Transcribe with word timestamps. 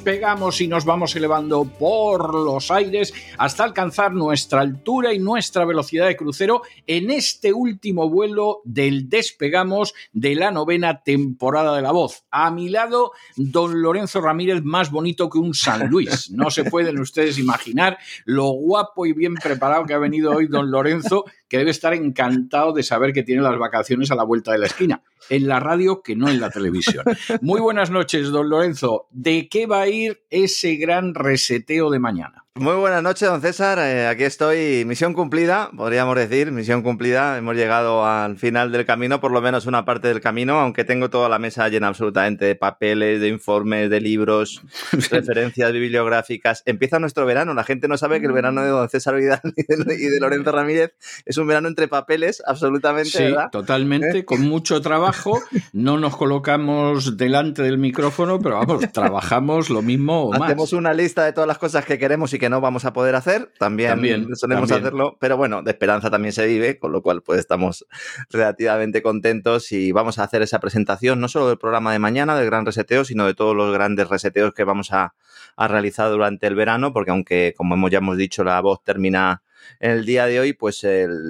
despegamos 0.00 0.62
y 0.62 0.66
nos 0.66 0.86
vamos 0.86 1.14
elevando 1.14 1.64
por 1.64 2.34
los 2.34 2.70
aires 2.70 3.12
hasta 3.36 3.64
alcanzar 3.64 4.14
nuestra 4.14 4.62
altura 4.62 5.12
y 5.12 5.18
nuestra 5.18 5.66
velocidad 5.66 6.06
de 6.06 6.16
crucero 6.16 6.62
en 6.86 7.10
este 7.10 7.52
último 7.52 8.08
vuelo 8.08 8.62
del 8.64 9.10
despegamos 9.10 9.92
de 10.14 10.36
la 10.36 10.52
novena 10.52 11.02
temporada 11.02 11.76
de 11.76 11.82
La 11.82 11.92
Voz. 11.92 12.24
A 12.30 12.50
mi 12.50 12.70
lado, 12.70 13.12
don 13.36 13.82
Lorenzo 13.82 14.22
Ramírez, 14.22 14.62
más 14.62 14.90
bonito 14.90 15.28
que 15.28 15.36
un 15.36 15.52
San 15.52 15.90
Luis. 15.90 16.30
No 16.30 16.50
se 16.50 16.64
pueden 16.64 16.98
ustedes 16.98 17.38
imaginar 17.38 17.98
lo 18.24 18.52
guapo 18.52 19.04
y 19.04 19.12
bien 19.12 19.34
preparado 19.34 19.84
que 19.84 19.92
ha 19.92 19.98
venido 19.98 20.32
hoy 20.32 20.46
don 20.46 20.70
Lorenzo, 20.70 21.26
que 21.50 21.58
debe 21.58 21.72
estar 21.72 21.92
encantado 21.92 22.72
de 22.72 22.84
saber 22.84 23.12
que 23.12 23.24
tiene 23.24 23.42
las 23.42 23.58
vacaciones 23.58 24.10
a 24.12 24.14
la 24.14 24.22
vuelta 24.22 24.52
de 24.52 24.58
la 24.58 24.66
esquina, 24.66 25.02
en 25.28 25.48
la 25.48 25.58
radio 25.58 26.00
que 26.00 26.14
no 26.14 26.28
en 26.30 26.40
la 26.40 26.48
televisión. 26.48 27.04
Muy 27.42 27.60
buenas 27.60 27.90
noches, 27.90 28.30
don 28.30 28.48
Lorenzo. 28.48 29.08
¿De 29.10 29.48
qué 29.48 29.66
va 29.66 29.82
a 29.82 29.88
ir 29.88 30.22
ese 30.30 30.76
gran 30.76 31.12
reseteo 31.12 31.90
de 31.90 31.98
mañana? 31.98 32.46
Muy 32.56 32.74
buenas 32.74 33.00
noches, 33.00 33.28
don 33.28 33.40
César. 33.40 33.78
Eh, 33.78 34.08
aquí 34.08 34.24
estoy, 34.24 34.84
misión 34.84 35.14
cumplida, 35.14 35.70
podríamos 35.76 36.16
decir, 36.16 36.50
misión 36.50 36.82
cumplida. 36.82 37.38
Hemos 37.38 37.54
llegado 37.54 38.04
al 38.04 38.38
final 38.38 38.72
del 38.72 38.84
camino, 38.84 39.20
por 39.20 39.30
lo 39.30 39.40
menos 39.40 39.66
una 39.66 39.84
parte 39.84 40.08
del 40.08 40.20
camino, 40.20 40.58
aunque 40.58 40.82
tengo 40.82 41.10
toda 41.10 41.28
la 41.28 41.38
mesa 41.38 41.68
llena 41.68 41.86
absolutamente 41.86 42.44
de 42.46 42.56
papeles, 42.56 43.20
de 43.20 43.28
informes, 43.28 43.88
de 43.88 44.00
libros, 44.00 44.62
referencias 45.12 45.72
bibliográficas. 45.72 46.64
Empieza 46.66 46.98
nuestro 46.98 47.24
verano. 47.24 47.54
La 47.54 47.62
gente 47.62 47.86
no 47.86 47.96
sabe 47.96 48.18
que 48.18 48.26
el 48.26 48.32
verano 48.32 48.62
de 48.64 48.70
don 48.70 48.88
César 48.88 49.14
Vidal 49.14 49.40
y 49.56 49.62
de, 49.62 50.18
Lorenzo 50.20 50.50
Ramírez 50.50 50.94
es 51.26 51.36
un 51.38 51.46
verano 51.46 51.68
entre 51.68 51.86
papeles, 51.86 52.42
absolutamente. 52.44 53.10
Sí, 53.10 53.32
totalmente, 53.52 54.18
¿Eh? 54.18 54.24
con 54.24 54.40
mucho 54.40 54.80
trabajo. 54.80 55.40
No 55.72 55.98
nos 55.98 56.16
colocamos 56.16 57.16
delante 57.16 57.62
del 57.62 57.78
micrófono, 57.78 58.40
pero 58.40 58.56
vamos, 58.56 58.82
trabajamos 58.92 59.70
lo 59.70 59.82
mismo 59.82 60.24
o 60.24 60.32
más. 60.32 60.50
Hacemos 60.50 60.72
una 60.72 60.92
lista 60.92 61.24
de 61.24 61.32
todas 61.32 61.46
las 61.46 61.58
cosas 61.58 61.84
que 61.84 61.96
queremos 61.96 62.34
y 62.34 62.39
que 62.40 62.50
no 62.50 62.60
vamos 62.60 62.84
a 62.84 62.92
poder 62.92 63.14
hacer, 63.14 63.52
también, 63.58 64.34
solemos 64.34 64.72
hacerlo, 64.72 65.16
pero 65.20 65.36
bueno, 65.36 65.62
de 65.62 65.70
esperanza 65.70 66.10
también 66.10 66.32
se 66.32 66.44
vive, 66.46 66.78
con 66.80 66.90
lo 66.90 67.02
cual 67.02 67.22
pues 67.22 67.38
estamos 67.38 67.86
relativamente 68.30 69.02
contentos 69.02 69.70
y 69.70 69.92
vamos 69.92 70.18
a 70.18 70.24
hacer 70.24 70.42
esa 70.42 70.58
presentación 70.58 71.20
no 71.20 71.28
solo 71.28 71.48
del 71.48 71.58
programa 71.58 71.92
de 71.92 72.00
mañana, 72.00 72.36
del 72.36 72.46
gran 72.46 72.66
reseteo, 72.66 73.04
sino 73.04 73.26
de 73.26 73.34
todos 73.34 73.54
los 73.54 73.72
grandes 73.72 74.08
reseteos 74.08 74.52
que 74.52 74.64
vamos 74.64 74.92
a, 74.92 75.14
a 75.56 75.68
realizar 75.68 76.10
durante 76.10 76.48
el 76.48 76.56
verano, 76.56 76.92
porque 76.92 77.12
aunque 77.12 77.54
como 77.56 77.74
hemos, 77.74 77.90
ya 77.92 77.98
hemos 77.98 78.16
dicho, 78.16 78.42
la 78.42 78.60
voz 78.60 78.82
termina 78.82 79.42
en 79.78 79.90
el 79.92 80.04
día 80.04 80.26
de 80.26 80.40
hoy, 80.40 80.52
pues 80.52 80.86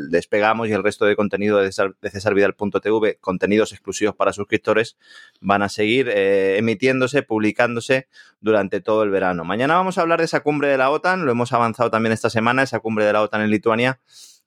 despegamos 0.09 0.69
y 0.69 0.73
el 0.73 0.83
resto 0.83 1.05
de 1.05 1.17
contenido 1.17 1.59
de, 1.59 1.71
cesarvidal.tv, 1.73 3.19
contenidos 3.21 3.73
exclusivos 3.73 4.15
para 4.15 4.33
suscriptores, 4.33 4.97
van 5.41 5.63
a 5.63 5.69
seguir 5.69 6.09
eh, 6.09 6.59
emitiéndose, 6.59 7.23
publicándose 7.23 8.09
durante 8.41 8.81
todo 8.81 9.03
el 9.03 9.11
verano. 9.11 9.45
Mañana 9.45 9.75
vamos 9.75 9.99
a 9.99 10.03
hablar 10.03 10.19
de 10.19 10.27
esa 10.27 10.41
cumbre 10.41 10.69
de 10.69 10.79
la 10.79 10.91
OTAN, 10.91 11.25
lo 11.25 11.33
hemos 11.33 11.53
avanzado 11.53 11.91
también 11.91 12.13
esta 12.13 12.31
semana, 12.31 12.63
esa 12.63 12.81
cumbre 12.81 13.05
de 13.05 13.13
la 13.13 13.23
OTAN 13.23 13.43
en 13.43 13.51
Lituania 13.51 14.01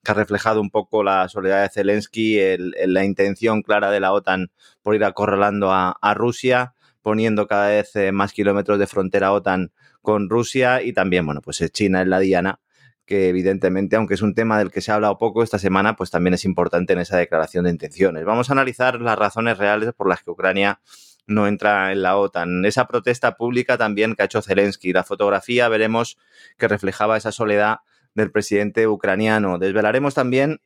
que 0.03 0.12
ha 0.12 0.15
reflejado 0.15 0.59
un 0.59 0.69
poco 0.69 1.01
la 1.01 1.29
soledad 1.29 1.63
de 1.63 1.69
Zelensky, 1.69 2.38
la 2.57 3.06
intención 3.06 3.62
clara 3.62 3.89
de 3.89 4.01
la 4.01 4.12
OTAN 4.12 4.51
por 4.81 4.95
ir 4.95 5.06
acorralando 5.06 5.71
a 5.71 6.13
Rusia 6.13 6.74
poniendo 7.03 7.45
cada 7.45 7.68
vez 7.68 7.95
eh, 7.95 8.12
más 8.12 8.33
kilómetros 8.33 8.79
de 8.79 8.88
frontera 8.88 9.31
OTAN 9.33 9.71
con 10.01 10.29
Rusia 10.29 10.81
y 10.81 10.94
también, 10.94 11.25
bueno, 11.25 11.41
pues 11.41 11.63
China 11.71 12.01
es 12.01 12.07
la 12.07 12.19
diana 12.19 12.59
que 13.13 13.30
evidentemente, 13.30 13.95
aunque 13.95 14.15
es 14.15 14.24
un 14.24 14.33
tema 14.33 14.57
del 14.57 14.71
que 14.71 14.81
se 14.81 14.92
ha 14.92 14.95
hablado 14.95 15.19
poco 15.19 15.44
esta 15.44 15.60
semana, 15.60 15.95
pues 15.95 16.10
también 16.10 16.33
es 16.33 16.45
importante 16.45 16.94
en 16.94 17.00
esa 17.00 17.15
declaración 17.15 17.65
de 17.65 17.69
intenciones. 17.69 18.25
Vamos 18.25 18.50
a 18.50 18.54
analizar 18.54 19.00
las 19.00 19.19
razones 19.19 19.60
reales 19.60 19.94
por 19.94 20.10
las 20.10 20.24
que 20.24 20.31
Ucrania 20.31 20.80
no 21.27 21.45
entra 21.45 21.92
en 21.92 22.01
la 22.01 22.18
OTAN. 22.18 22.65
Esa 22.65 22.88
protesta 22.88 23.36
pública 23.36 23.77
también 23.77 24.15
que 24.15 24.24
ha 24.24 24.25
hecho 24.25 24.42
Zelensky. 24.42 24.94
La 24.94 25.04
fotografía 25.04 25.69
veremos 25.69 26.18
que 26.57 26.68
reflejaba 26.68 27.15
esa 27.15 27.31
soledad 27.31 27.81
del 28.15 28.31
presidente 28.31 28.88
ucraniano. 28.88 29.60
Desvelaremos 29.60 30.15
también 30.15 30.62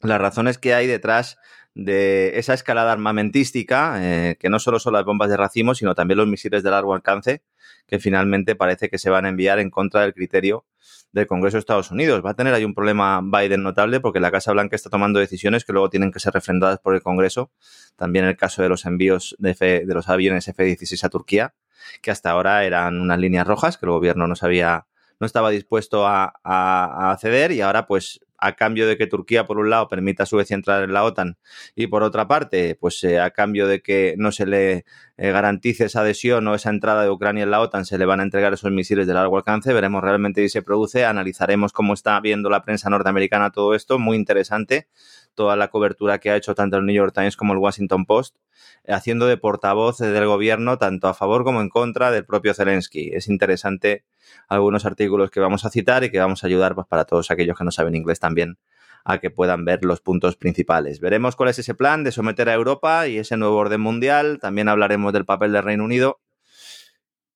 las 0.00 0.20
razones 0.20 0.58
que 0.58 0.74
hay 0.74 0.86
detrás 0.86 1.38
de 1.74 2.38
esa 2.38 2.54
escalada 2.54 2.92
armamentística, 2.92 3.98
eh, 4.00 4.36
que 4.38 4.48
no 4.48 4.60
solo 4.60 4.78
son 4.78 4.92
las 4.92 5.04
bombas 5.04 5.28
de 5.28 5.36
racimo, 5.36 5.74
sino 5.74 5.96
también 5.96 6.18
los 6.18 6.28
misiles 6.28 6.62
de 6.62 6.70
largo 6.70 6.94
alcance, 6.94 7.42
que 7.90 7.98
finalmente 7.98 8.54
parece 8.54 8.88
que 8.88 8.98
se 8.98 9.10
van 9.10 9.26
a 9.26 9.28
enviar 9.28 9.58
en 9.58 9.68
contra 9.68 10.02
del 10.02 10.14
criterio 10.14 10.64
del 11.12 11.26
Congreso 11.26 11.56
de 11.56 11.60
Estados 11.60 11.90
Unidos. 11.90 12.24
Va 12.24 12.30
a 12.30 12.34
tener 12.34 12.54
ahí 12.54 12.64
un 12.64 12.72
problema 12.72 13.20
Biden 13.20 13.64
notable 13.64 13.98
porque 13.98 14.20
la 14.20 14.30
Casa 14.30 14.52
Blanca 14.52 14.76
está 14.76 14.90
tomando 14.90 15.18
decisiones 15.18 15.64
que 15.64 15.72
luego 15.72 15.90
tienen 15.90 16.12
que 16.12 16.20
ser 16.20 16.32
refrendadas 16.32 16.78
por 16.78 16.94
el 16.94 17.02
Congreso. 17.02 17.50
También 17.96 18.24
el 18.24 18.36
caso 18.36 18.62
de 18.62 18.68
los 18.68 18.86
envíos 18.86 19.34
de, 19.40 19.54
de 19.54 19.94
los 19.94 20.08
aviones 20.08 20.46
F-16 20.46 21.02
a 21.02 21.08
Turquía, 21.08 21.54
que 22.00 22.12
hasta 22.12 22.30
ahora 22.30 22.64
eran 22.64 23.00
unas 23.00 23.18
líneas 23.18 23.46
rojas 23.46 23.76
que 23.76 23.86
el 23.86 23.90
gobierno 23.90 24.28
no 24.28 24.36
sabía 24.36 24.86
no 25.20 25.26
estaba 25.26 25.50
dispuesto 25.50 26.06
a, 26.06 26.32
a, 26.42 27.16
ceder 27.18 27.52
y 27.52 27.60
ahora 27.60 27.86
pues 27.86 28.20
a 28.38 28.56
cambio 28.56 28.88
de 28.88 28.96
que 28.96 29.06
Turquía, 29.06 29.44
por 29.46 29.58
un 29.58 29.68
lado, 29.68 29.86
permita 29.88 30.22
a 30.22 30.26
Suecia 30.26 30.54
entrar 30.54 30.82
en 30.82 30.94
la 30.94 31.04
OTAN 31.04 31.36
y 31.74 31.88
por 31.88 32.02
otra 32.02 32.26
parte, 32.26 32.74
pues 32.74 33.04
eh, 33.04 33.20
a 33.20 33.30
cambio 33.32 33.66
de 33.66 33.82
que 33.82 34.14
no 34.16 34.32
se 34.32 34.46
le 34.46 34.86
eh, 35.18 35.30
garantice 35.30 35.84
esa 35.84 36.00
adhesión 36.00 36.48
o 36.48 36.54
esa 36.54 36.70
entrada 36.70 37.02
de 37.02 37.10
Ucrania 37.10 37.44
en 37.44 37.50
la 37.50 37.60
OTAN, 37.60 37.84
se 37.84 37.98
le 37.98 38.06
van 38.06 38.20
a 38.20 38.22
entregar 38.22 38.54
esos 38.54 38.72
misiles 38.72 39.06
de 39.06 39.12
largo 39.12 39.36
alcance. 39.36 39.74
Veremos 39.74 40.02
realmente 40.02 40.40
si 40.40 40.48
se 40.48 40.62
produce. 40.62 41.04
Analizaremos 41.04 41.74
cómo 41.74 41.92
está 41.92 42.18
viendo 42.20 42.48
la 42.48 42.62
prensa 42.62 42.88
norteamericana 42.88 43.50
todo 43.50 43.74
esto. 43.74 43.98
Muy 43.98 44.16
interesante 44.16 44.88
toda 45.34 45.56
la 45.56 45.68
cobertura 45.68 46.18
que 46.18 46.30
ha 46.30 46.36
hecho 46.36 46.54
tanto 46.54 46.76
el 46.76 46.86
New 46.86 46.94
York 46.94 47.14
Times 47.14 47.36
como 47.36 47.52
el 47.52 47.58
Washington 47.58 48.06
Post, 48.06 48.36
eh, 48.84 48.92
haciendo 48.92 49.26
de 49.26 49.36
portavoz 49.36 49.98
del 49.98 50.26
gobierno 50.26 50.78
tanto 50.78 51.08
a 51.08 51.14
favor 51.14 51.44
como 51.44 51.60
en 51.60 51.68
contra 51.68 52.10
del 52.10 52.24
propio 52.24 52.54
Zelensky. 52.54 53.10
Es 53.12 53.28
interesante 53.28 54.04
algunos 54.48 54.86
artículos 54.86 55.30
que 55.30 55.40
vamos 55.40 55.64
a 55.64 55.70
citar 55.70 56.04
y 56.04 56.10
que 56.10 56.18
vamos 56.18 56.44
a 56.44 56.46
ayudar 56.46 56.74
pues, 56.74 56.86
para 56.86 57.04
todos 57.04 57.30
aquellos 57.30 57.56
que 57.56 57.64
no 57.64 57.70
saben 57.70 57.94
inglés 57.94 58.20
también 58.20 58.58
a 59.04 59.18
que 59.18 59.30
puedan 59.30 59.64
ver 59.64 59.84
los 59.84 60.00
puntos 60.00 60.36
principales. 60.36 61.00
Veremos 61.00 61.36
cuál 61.36 61.48
es 61.48 61.58
ese 61.58 61.74
plan 61.74 62.04
de 62.04 62.12
someter 62.12 62.48
a 62.48 62.54
Europa 62.54 63.08
y 63.08 63.18
ese 63.18 63.36
nuevo 63.36 63.56
orden 63.56 63.80
mundial. 63.80 64.38
También 64.40 64.68
hablaremos 64.68 65.12
del 65.12 65.24
papel 65.24 65.52
del 65.52 65.62
Reino 65.62 65.84
Unido 65.84 66.20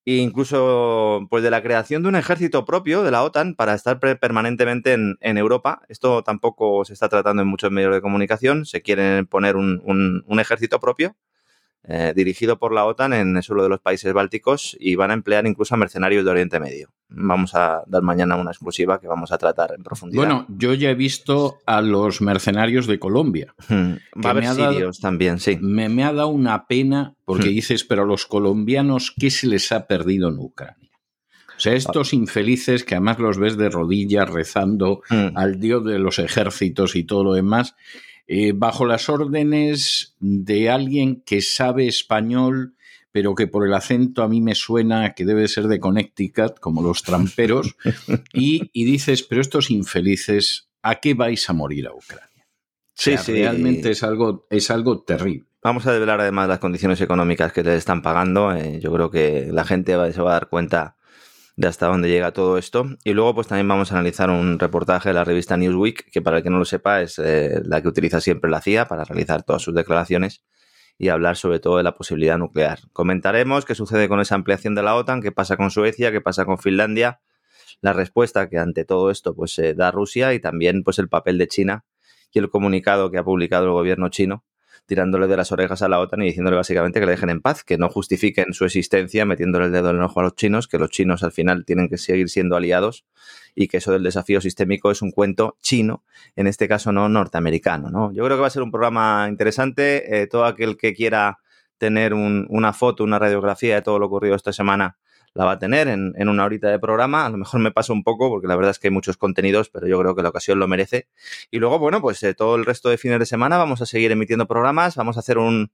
e 0.05 0.17
incluso 0.17 1.27
pues 1.29 1.43
de 1.43 1.49
la 1.49 1.63
creación 1.63 2.03
de 2.03 2.09
un 2.09 2.15
ejército 2.15 2.65
propio 2.65 3.03
de 3.03 3.11
la 3.11 3.23
OTAN 3.23 3.55
para 3.55 3.73
estar 3.73 3.99
permanentemente 3.99 4.93
en, 4.93 5.37
Europa. 5.37 5.81
Esto 5.89 6.23
tampoco 6.23 6.85
se 6.85 6.93
está 6.93 7.09
tratando 7.09 7.41
en 7.41 7.47
muchos 7.47 7.71
medios 7.71 7.93
de 7.93 8.01
comunicación. 8.01 8.65
Se 8.65 8.81
quiere 8.81 9.25
poner 9.25 9.55
un 9.55 10.39
ejército 10.39 10.79
propio 10.79 11.15
eh, 11.87 12.13
dirigido 12.15 12.57
por 12.57 12.73
la 12.73 12.85
OTAN 12.85 13.13
en 13.13 13.37
el 13.37 13.43
suelo 13.43 13.61
de 13.61 13.69
los 13.69 13.79
países 13.79 14.11
bálticos 14.11 14.75
y 14.79 14.95
van 14.95 15.11
a 15.11 15.13
emplear 15.13 15.45
incluso 15.45 15.75
a 15.75 15.77
mercenarios 15.77 16.25
de 16.25 16.31
Oriente 16.31 16.59
Medio. 16.59 16.89
Vamos 17.09 17.53
a 17.53 17.83
dar 17.85 18.01
mañana 18.01 18.35
una 18.37 18.49
exclusiva 18.49 18.99
que 18.99 19.07
vamos 19.07 19.31
a 19.31 19.37
tratar 19.37 19.73
en 19.77 19.83
profundidad. 19.83 20.19
Bueno, 20.19 20.45
yo 20.49 20.73
ya 20.73 20.89
he 20.89 20.95
visto 20.95 21.59
a 21.67 21.81
los 21.81 22.21
mercenarios 22.21 22.87
de 22.87 22.97
Colombia. 22.97 23.53
Va 23.69 24.29
a 24.29 24.31
haber 24.31 24.47
sirios 24.47 24.99
también, 24.99 25.39
sí. 25.39 25.57
Me, 25.61 26.03
ha 26.03 26.11
dado 26.11 26.29
una 26.29 26.65
pena 26.65 27.13
porque 27.23 27.49
dices, 27.49 27.83
pero 27.83 28.01
a 28.01 28.05
los 28.07 28.25
colombianos, 28.25 29.13
¿qué 29.15 29.29
se 29.29 29.45
les 29.45 29.71
ha 29.71 29.85
perdido 29.85 30.29
en 30.29 30.39
Ucrania? 30.39 30.89
O 31.55 31.59
sea, 31.59 31.73
estos 31.73 32.13
infelices 32.13 32.83
que 32.83 32.95
además 32.95 33.19
los 33.19 33.37
ves 33.37 33.57
de 33.57 33.69
rodillas 33.69 34.29
rezando 34.29 35.01
al 35.09 35.59
dios 35.59 35.85
de 35.85 35.99
los 35.99 36.17
ejércitos 36.19 36.95
y 36.95 37.03
todo 37.03 37.23
lo 37.23 37.33
demás, 37.33 37.75
eh, 38.27 38.53
bajo 38.55 38.85
las 38.85 39.09
órdenes 39.09 40.15
de 40.19 40.69
alguien 40.69 41.21
que 41.21 41.41
sabe 41.41 41.87
español, 41.87 42.75
pero 43.11 43.35
que 43.35 43.47
por 43.47 43.65
el 43.65 43.73
acento 43.73 44.23
a 44.23 44.27
mí 44.27 44.41
me 44.41 44.55
suena 44.55 45.13
que 45.13 45.25
debe 45.25 45.47
ser 45.47 45.67
de 45.67 45.79
Connecticut, 45.79 46.59
como 46.59 46.81
los 46.81 47.03
tramperos, 47.03 47.75
y, 48.33 48.69
dices, 48.73 49.23
pero 49.23 49.41
estos 49.41 49.69
infelices, 49.69 50.69
¿a 50.81 50.95
qué 50.95 51.13
vais 51.13 51.49
a 51.49 51.53
morir 51.53 51.87
a 51.87 51.93
Ucrania? 51.93 52.47
Sí, 52.93 53.17
sí. 53.17 53.33
Realmente 53.33 53.91
es 53.91 54.03
algo, 54.03 54.47
es 54.49 54.71
algo 54.71 55.01
terrible. 55.03 55.47
Vamos 55.61 55.85
a 55.87 55.93
develar 55.93 56.21
además 56.21 56.47
las 56.47 56.59
condiciones 56.59 57.01
económicas 57.01 57.51
que 57.51 57.63
te 57.63 57.75
están 57.75 58.01
pagando. 58.01 58.53
Eh, 58.55 58.79
yo 58.79 58.93
creo 58.93 59.09
que 59.09 59.49
la 59.51 59.65
gente 59.65 59.93
se 60.13 60.21
va 60.21 60.31
a 60.31 60.33
dar 60.33 60.49
cuenta 60.49 60.95
de 61.57 61.67
hasta 61.67 61.87
dónde 61.87 62.09
llega 62.09 62.31
todo 62.31 62.57
esto. 62.57 62.85
Y 63.03 63.13
luego, 63.13 63.35
pues 63.35 63.47
también 63.47 63.67
vamos 63.67 63.91
a 63.91 63.95
analizar 63.95 64.29
un 64.29 64.59
reportaje 64.59 65.09
de 65.09 65.13
la 65.13 65.23
revista 65.23 65.57
Newsweek, 65.57 66.11
que 66.11 66.21
para 66.21 66.37
el 66.37 66.43
que 66.43 66.49
no 66.49 66.59
lo 66.59 66.65
sepa 66.65 67.01
es 67.01 67.19
eh, 67.19 67.61
la 67.63 67.81
que 67.81 67.87
utiliza 67.87 68.21
siempre 68.21 68.49
la 68.49 68.61
CIA 68.61 68.87
para 68.87 69.05
realizar 69.05 69.43
todas 69.43 69.61
sus 69.61 69.73
declaraciones 69.73 70.43
y 70.97 71.09
hablar 71.09 71.35
sobre 71.35 71.59
todo 71.59 71.77
de 71.77 71.83
la 71.83 71.95
posibilidad 71.95 72.37
nuclear. 72.37 72.79
Comentaremos 72.93 73.65
qué 73.65 73.75
sucede 73.75 74.07
con 74.07 74.19
esa 74.19 74.35
ampliación 74.35 74.75
de 74.75 74.83
la 74.83 74.95
OTAN, 74.95 75.21
qué 75.21 75.31
pasa 75.31 75.57
con 75.57 75.71
Suecia, 75.71 76.11
qué 76.11 76.21
pasa 76.21 76.45
con 76.45 76.57
Finlandia, 76.57 77.19
la 77.81 77.93
respuesta 77.93 78.49
que 78.49 78.57
ante 78.57 78.85
todo 78.85 79.11
esto 79.11 79.35
pues 79.35 79.57
eh, 79.59 79.73
da 79.73 79.91
Rusia 79.91 80.33
y 80.33 80.39
también 80.39 80.83
pues 80.83 80.99
el 80.99 81.09
papel 81.09 81.37
de 81.37 81.47
China 81.47 81.85
y 82.31 82.39
el 82.39 82.49
comunicado 82.49 83.11
que 83.11 83.17
ha 83.17 83.23
publicado 83.23 83.65
el 83.65 83.71
gobierno 83.71 84.09
chino 84.09 84.45
tirándole 84.85 85.27
de 85.27 85.37
las 85.37 85.51
orejas 85.51 85.81
a 85.81 85.89
la 85.89 85.99
OTAN 85.99 86.21
y 86.21 86.25
diciéndole 86.25 86.57
básicamente 86.57 86.99
que 86.99 87.05
le 87.05 87.13
dejen 87.13 87.29
en 87.29 87.41
paz, 87.41 87.63
que 87.63 87.77
no 87.77 87.89
justifiquen 87.89 88.53
su 88.53 88.65
existencia 88.65 89.25
metiéndole 89.25 89.65
el 89.65 89.71
dedo 89.71 89.89
en 89.89 89.97
el 89.97 90.03
ojo 90.03 90.19
a 90.19 90.23
los 90.23 90.35
chinos, 90.35 90.67
que 90.67 90.77
los 90.77 90.89
chinos 90.89 91.23
al 91.23 91.31
final 91.31 91.65
tienen 91.65 91.89
que 91.89 91.97
seguir 91.97 92.29
siendo 92.29 92.55
aliados 92.55 93.05
y 93.55 93.67
que 93.67 93.77
eso 93.77 93.91
del 93.91 94.03
desafío 94.03 94.41
sistémico 94.41 94.91
es 94.91 95.01
un 95.01 95.11
cuento 95.11 95.57
chino, 95.61 96.03
en 96.35 96.47
este 96.47 96.67
caso 96.67 96.91
no 96.91 97.09
norteamericano. 97.09 97.89
¿no? 97.89 98.11
Yo 98.11 98.23
creo 98.25 98.37
que 98.37 98.41
va 98.41 98.47
a 98.47 98.51
ser 98.51 98.63
un 98.63 98.71
programa 98.71 99.27
interesante. 99.29 100.21
Eh, 100.21 100.27
todo 100.27 100.45
aquel 100.45 100.77
que 100.77 100.93
quiera 100.93 101.39
tener 101.77 102.13
una 102.13 102.73
foto, 102.73 103.03
una 103.03 103.19
radiografía 103.19 103.75
de 103.75 103.81
todo 103.81 103.99
lo 103.99 104.05
ocurrido 104.05 104.35
esta 104.35 104.53
semana 104.53 104.97
la 105.35 105.45
va 105.45 105.51
a 105.51 105.59
tener 105.59 105.89
en, 105.89 106.29
una 106.29 106.45
horita 106.45 106.69
de 106.69 106.79
programa. 106.79 107.25
A 107.25 107.29
lo 107.29 107.37
mejor 107.37 107.59
me 107.59 107.71
pasa 107.71 107.93
un 107.93 108.03
poco 108.03 108.29
porque 108.29 108.47
la 108.47 108.55
verdad 108.55 108.71
es 108.71 108.79
que 108.79 108.87
hay 108.87 108.91
muchos 108.91 109.17
contenidos, 109.17 109.69
pero 109.69 109.85
yo 109.85 109.99
creo 109.99 110.15
que 110.15 110.23
la 110.23 110.29
ocasión 110.29 110.57
lo 110.59 110.67
merece. 110.67 111.09
Y 111.51 111.59
luego, 111.59 111.77
bueno, 111.77 112.01
pues 112.01 112.23
eh, 112.23 112.33
todo 112.33 112.55
el 112.55 112.65
resto 112.65 112.89
de 112.89 112.97
fines 112.97 113.19
de 113.19 113.25
semana 113.25 113.57
vamos 113.57 113.81
a 113.81 113.85
seguir 113.85 114.11
emitiendo 114.11 114.47
programas, 114.47 114.95
vamos 114.95 115.17
a 115.17 115.19
hacer 115.19 115.37
un, 115.37 115.71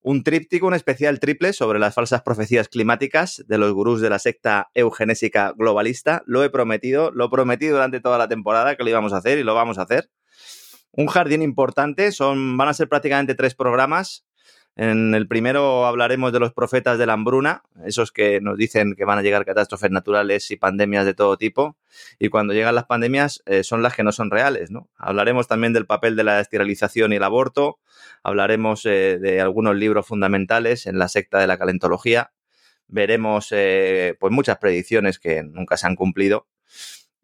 un 0.00 0.24
tríptico, 0.24 0.66
un 0.66 0.74
especial 0.74 1.20
triple 1.20 1.52
sobre 1.52 1.78
las 1.78 1.94
falsas 1.94 2.22
profecías 2.22 2.68
climáticas 2.68 3.44
de 3.46 3.58
los 3.58 3.72
gurús 3.74 4.00
de 4.00 4.08
la 4.08 4.18
secta 4.18 4.70
eugenésica 4.74 5.52
globalista. 5.56 6.22
Lo 6.26 6.42
he 6.42 6.48
prometido, 6.48 7.10
lo 7.12 7.28
prometí 7.28 7.66
durante 7.66 8.00
toda 8.00 8.16
la 8.16 8.28
temporada 8.28 8.76
que 8.76 8.82
lo 8.82 8.88
íbamos 8.88 9.12
a 9.12 9.18
hacer 9.18 9.38
y 9.38 9.44
lo 9.44 9.54
vamos 9.54 9.78
a 9.78 9.82
hacer. 9.82 10.10
Un 10.90 11.06
jardín 11.06 11.42
importante, 11.42 12.12
son, 12.12 12.56
van 12.56 12.68
a 12.68 12.74
ser 12.74 12.88
prácticamente 12.88 13.34
tres 13.34 13.54
programas. 13.54 14.24
En 14.74 15.14
el 15.14 15.28
primero 15.28 15.84
hablaremos 15.84 16.32
de 16.32 16.40
los 16.40 16.54
profetas 16.54 16.98
de 16.98 17.04
la 17.04 17.12
hambruna, 17.12 17.62
esos 17.84 18.10
que 18.10 18.40
nos 18.40 18.56
dicen 18.56 18.94
que 18.94 19.04
van 19.04 19.18
a 19.18 19.22
llegar 19.22 19.44
catástrofes 19.44 19.90
naturales 19.90 20.50
y 20.50 20.56
pandemias 20.56 21.04
de 21.04 21.12
todo 21.12 21.36
tipo. 21.36 21.76
Y 22.18 22.30
cuando 22.30 22.54
llegan 22.54 22.74
las 22.74 22.86
pandemias 22.86 23.42
eh, 23.44 23.64
son 23.64 23.82
las 23.82 23.94
que 23.94 24.02
no 24.02 24.12
son 24.12 24.30
reales. 24.30 24.70
¿no? 24.70 24.88
Hablaremos 24.96 25.46
también 25.46 25.74
del 25.74 25.84
papel 25.84 26.16
de 26.16 26.24
la 26.24 26.40
esterilización 26.40 27.12
y 27.12 27.16
el 27.16 27.22
aborto. 27.22 27.80
Hablaremos 28.22 28.86
eh, 28.86 29.18
de 29.20 29.42
algunos 29.42 29.76
libros 29.76 30.06
fundamentales 30.06 30.86
en 30.86 30.98
la 30.98 31.08
secta 31.08 31.38
de 31.38 31.46
la 31.46 31.58
calentología. 31.58 32.32
Veremos 32.88 33.48
eh, 33.50 34.16
pues 34.18 34.32
muchas 34.32 34.56
predicciones 34.56 35.18
que 35.18 35.42
nunca 35.42 35.76
se 35.76 35.86
han 35.86 35.96
cumplido 35.96 36.46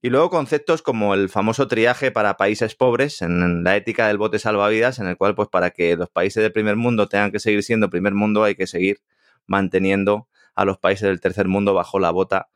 y 0.00 0.11
luego 0.11 0.31
conceptos 0.31 0.83
como 0.83 1.14
el 1.14 1.28
famoso 1.28 1.67
triaje 1.67 2.12
para 2.12 2.37
países 2.37 2.75
pobres, 2.75 3.21
en 3.23 3.64
la 3.64 3.76
ética 3.76 4.07
del 4.07 4.19
bote 4.19 4.38
salvavidas, 4.38 4.99
en 5.00 5.09
el 5.09 5.17
cual, 5.17 5.35
pues, 5.35 5.49
para 5.49 5.71
que 5.71 5.97
los 5.97 6.09
países 6.09 6.43
del 6.43 6.52
primer 6.52 6.76
mundo 6.76 7.09
tengan 7.09 7.33
que 7.33 7.40
seguir 7.40 7.62
siendo 7.64 7.90
primer 7.90 8.14
mundo, 8.14 8.45
hay 8.45 8.55
que 8.55 8.67
seguir 8.67 9.00
manteniendo 9.47 10.28
a 10.55 10.64
los 10.64 10.78
países 10.78 11.09
del 11.09 11.21
tercer 11.21 11.49
mundo 11.49 11.75
bajo 11.75 11.99
la 11.99 12.11
bota 12.11 12.49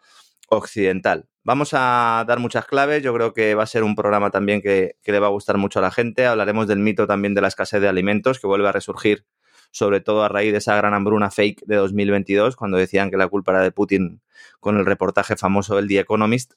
occidental. 0.48 1.28
Vamos 1.44 1.70
a 1.72 2.24
dar 2.28 2.38
muchas 2.38 2.66
claves, 2.66 3.02
yo 3.02 3.12
creo 3.12 3.32
que 3.32 3.56
va 3.56 3.64
a 3.64 3.66
ser 3.66 3.82
un 3.82 3.96
programa 3.96 4.30
también 4.30 4.62
que, 4.62 4.96
que 5.02 5.10
le 5.10 5.18
va 5.18 5.26
a 5.26 5.30
gustar 5.30 5.58
mucho 5.58 5.80
a 5.80 5.82
la 5.82 5.90
gente. 5.90 6.26
Hablaremos 6.26 6.68
del 6.68 6.78
mito 6.78 7.08
también 7.08 7.34
de 7.34 7.40
la 7.40 7.48
escasez 7.48 7.80
de 7.80 7.88
alimentos, 7.88 8.38
que 8.38 8.46
vuelve 8.46 8.68
a 8.68 8.72
resurgir 8.72 9.24
sobre 9.72 10.00
todo 10.00 10.22
a 10.22 10.28
raíz 10.28 10.52
de 10.52 10.58
esa 10.58 10.76
gran 10.76 10.94
hambruna 10.94 11.30
fake 11.30 11.64
de 11.66 11.76
2022, 11.76 12.54
cuando 12.54 12.76
decían 12.76 13.10
que 13.10 13.16
la 13.16 13.26
culpa 13.26 13.52
era 13.52 13.62
de 13.62 13.72
Putin 13.72 14.20
con 14.60 14.76
el 14.76 14.86
reportaje 14.86 15.36
famoso 15.36 15.76
del 15.76 15.88
The 15.88 16.00
Economist. 16.00 16.52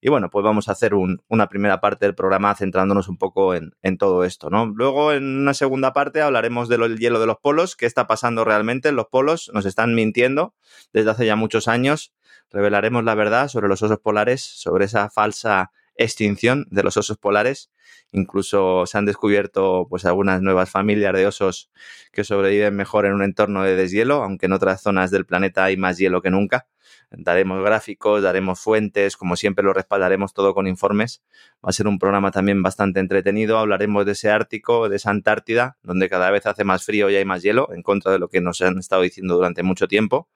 Y 0.00 0.08
bueno, 0.08 0.30
pues 0.30 0.44
vamos 0.44 0.68
a 0.68 0.72
hacer 0.72 0.94
una 0.94 1.48
primera 1.48 1.80
parte 1.80 2.06
del 2.06 2.14
programa 2.14 2.54
centrándonos 2.54 3.08
un 3.08 3.18
poco 3.18 3.54
en, 3.54 3.72
todo 3.98 4.24
esto, 4.24 4.48
¿no? 4.48 4.66
Luego, 4.66 5.12
en 5.12 5.40
una 5.40 5.54
segunda 5.54 5.92
parte, 5.92 6.22
hablaremos 6.22 6.68
del 6.68 6.98
hielo 6.98 7.20
de 7.20 7.26
los 7.26 7.36
polos, 7.38 7.76
qué 7.76 7.86
está 7.86 8.06
pasando 8.06 8.44
realmente 8.44 8.88
en 8.88 8.96
los 8.96 9.06
polos, 9.06 9.50
nos 9.52 9.66
están 9.66 9.94
mintiendo 9.94 10.54
desde 10.92 11.10
hace 11.10 11.26
ya 11.26 11.36
muchos 11.36 11.68
años. 11.68 12.14
Revelaremos 12.50 13.04
la 13.04 13.14
verdad 13.14 13.48
sobre 13.48 13.68
los 13.68 13.82
osos 13.82 13.98
polares, 13.98 14.42
sobre 14.42 14.86
esa 14.86 15.10
falsa 15.10 15.72
extinción 16.02 16.66
de 16.70 16.82
los 16.82 16.96
osos 16.96 17.18
polares. 17.18 17.70
Incluso 18.12 18.84
se 18.86 18.98
han 18.98 19.06
descubierto 19.06 19.86
pues 19.88 20.04
algunas 20.04 20.42
nuevas 20.42 20.70
familias 20.70 21.14
de 21.14 21.26
osos 21.26 21.70
que 22.12 22.24
sobreviven 22.24 22.76
mejor 22.76 23.06
en 23.06 23.14
un 23.14 23.22
entorno 23.22 23.62
de 23.62 23.74
deshielo, 23.74 24.22
aunque 24.22 24.46
en 24.46 24.52
otras 24.52 24.82
zonas 24.82 25.10
del 25.10 25.24
planeta 25.24 25.64
hay 25.64 25.76
más 25.76 25.98
hielo 25.98 26.20
que 26.20 26.30
nunca. 26.30 26.66
Daremos 27.10 27.62
gráficos, 27.62 28.22
daremos 28.22 28.60
fuentes, 28.60 29.16
como 29.16 29.36
siempre 29.36 29.64
lo 29.64 29.74
respaldaremos 29.74 30.32
todo 30.32 30.54
con 30.54 30.66
informes. 30.66 31.22
Va 31.64 31.68
a 31.68 31.72
ser 31.72 31.86
un 31.86 31.98
programa 31.98 32.30
también 32.30 32.62
bastante 32.62 33.00
entretenido. 33.00 33.58
Hablaremos 33.58 34.06
de 34.06 34.12
ese 34.12 34.30
Ártico, 34.30 34.88
de 34.88 34.96
esa 34.96 35.10
Antártida, 35.10 35.76
donde 35.82 36.08
cada 36.08 36.30
vez 36.30 36.46
hace 36.46 36.64
más 36.64 36.84
frío 36.84 37.10
y 37.10 37.16
hay 37.16 37.24
más 37.24 37.42
hielo, 37.42 37.68
en 37.72 37.82
contra 37.82 38.12
de 38.12 38.18
lo 38.18 38.28
que 38.28 38.40
nos 38.40 38.60
han 38.62 38.78
estado 38.78 39.02
diciendo 39.02 39.34
durante 39.34 39.62
mucho 39.62 39.88
tiempo. 39.88 40.28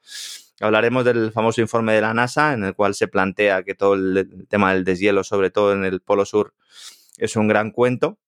Hablaremos 0.61 1.05
del 1.05 1.33
famoso 1.33 1.61
informe 1.61 1.93
de 1.93 2.01
la 2.01 2.15
NASA, 2.15 2.55
en 2.55 2.65
el 2.65 2.75
cual 2.75 2.95
se 2.95 3.09
plantea 3.09 3.63
que 3.63 3.75
todo 3.75 3.95
el 3.95 4.47
tema 4.49 4.73
del 4.73 4.85
deshielo, 4.85 5.23
sobre 5.23 5.51
todo 5.51 5.73
en 5.73 5.85
el 5.85 6.01
Polo 6.01 6.25
Sur, 6.25 6.55
es 7.19 7.37
un 7.37 7.49
gran 7.49 7.71
cuento. 7.71 8.19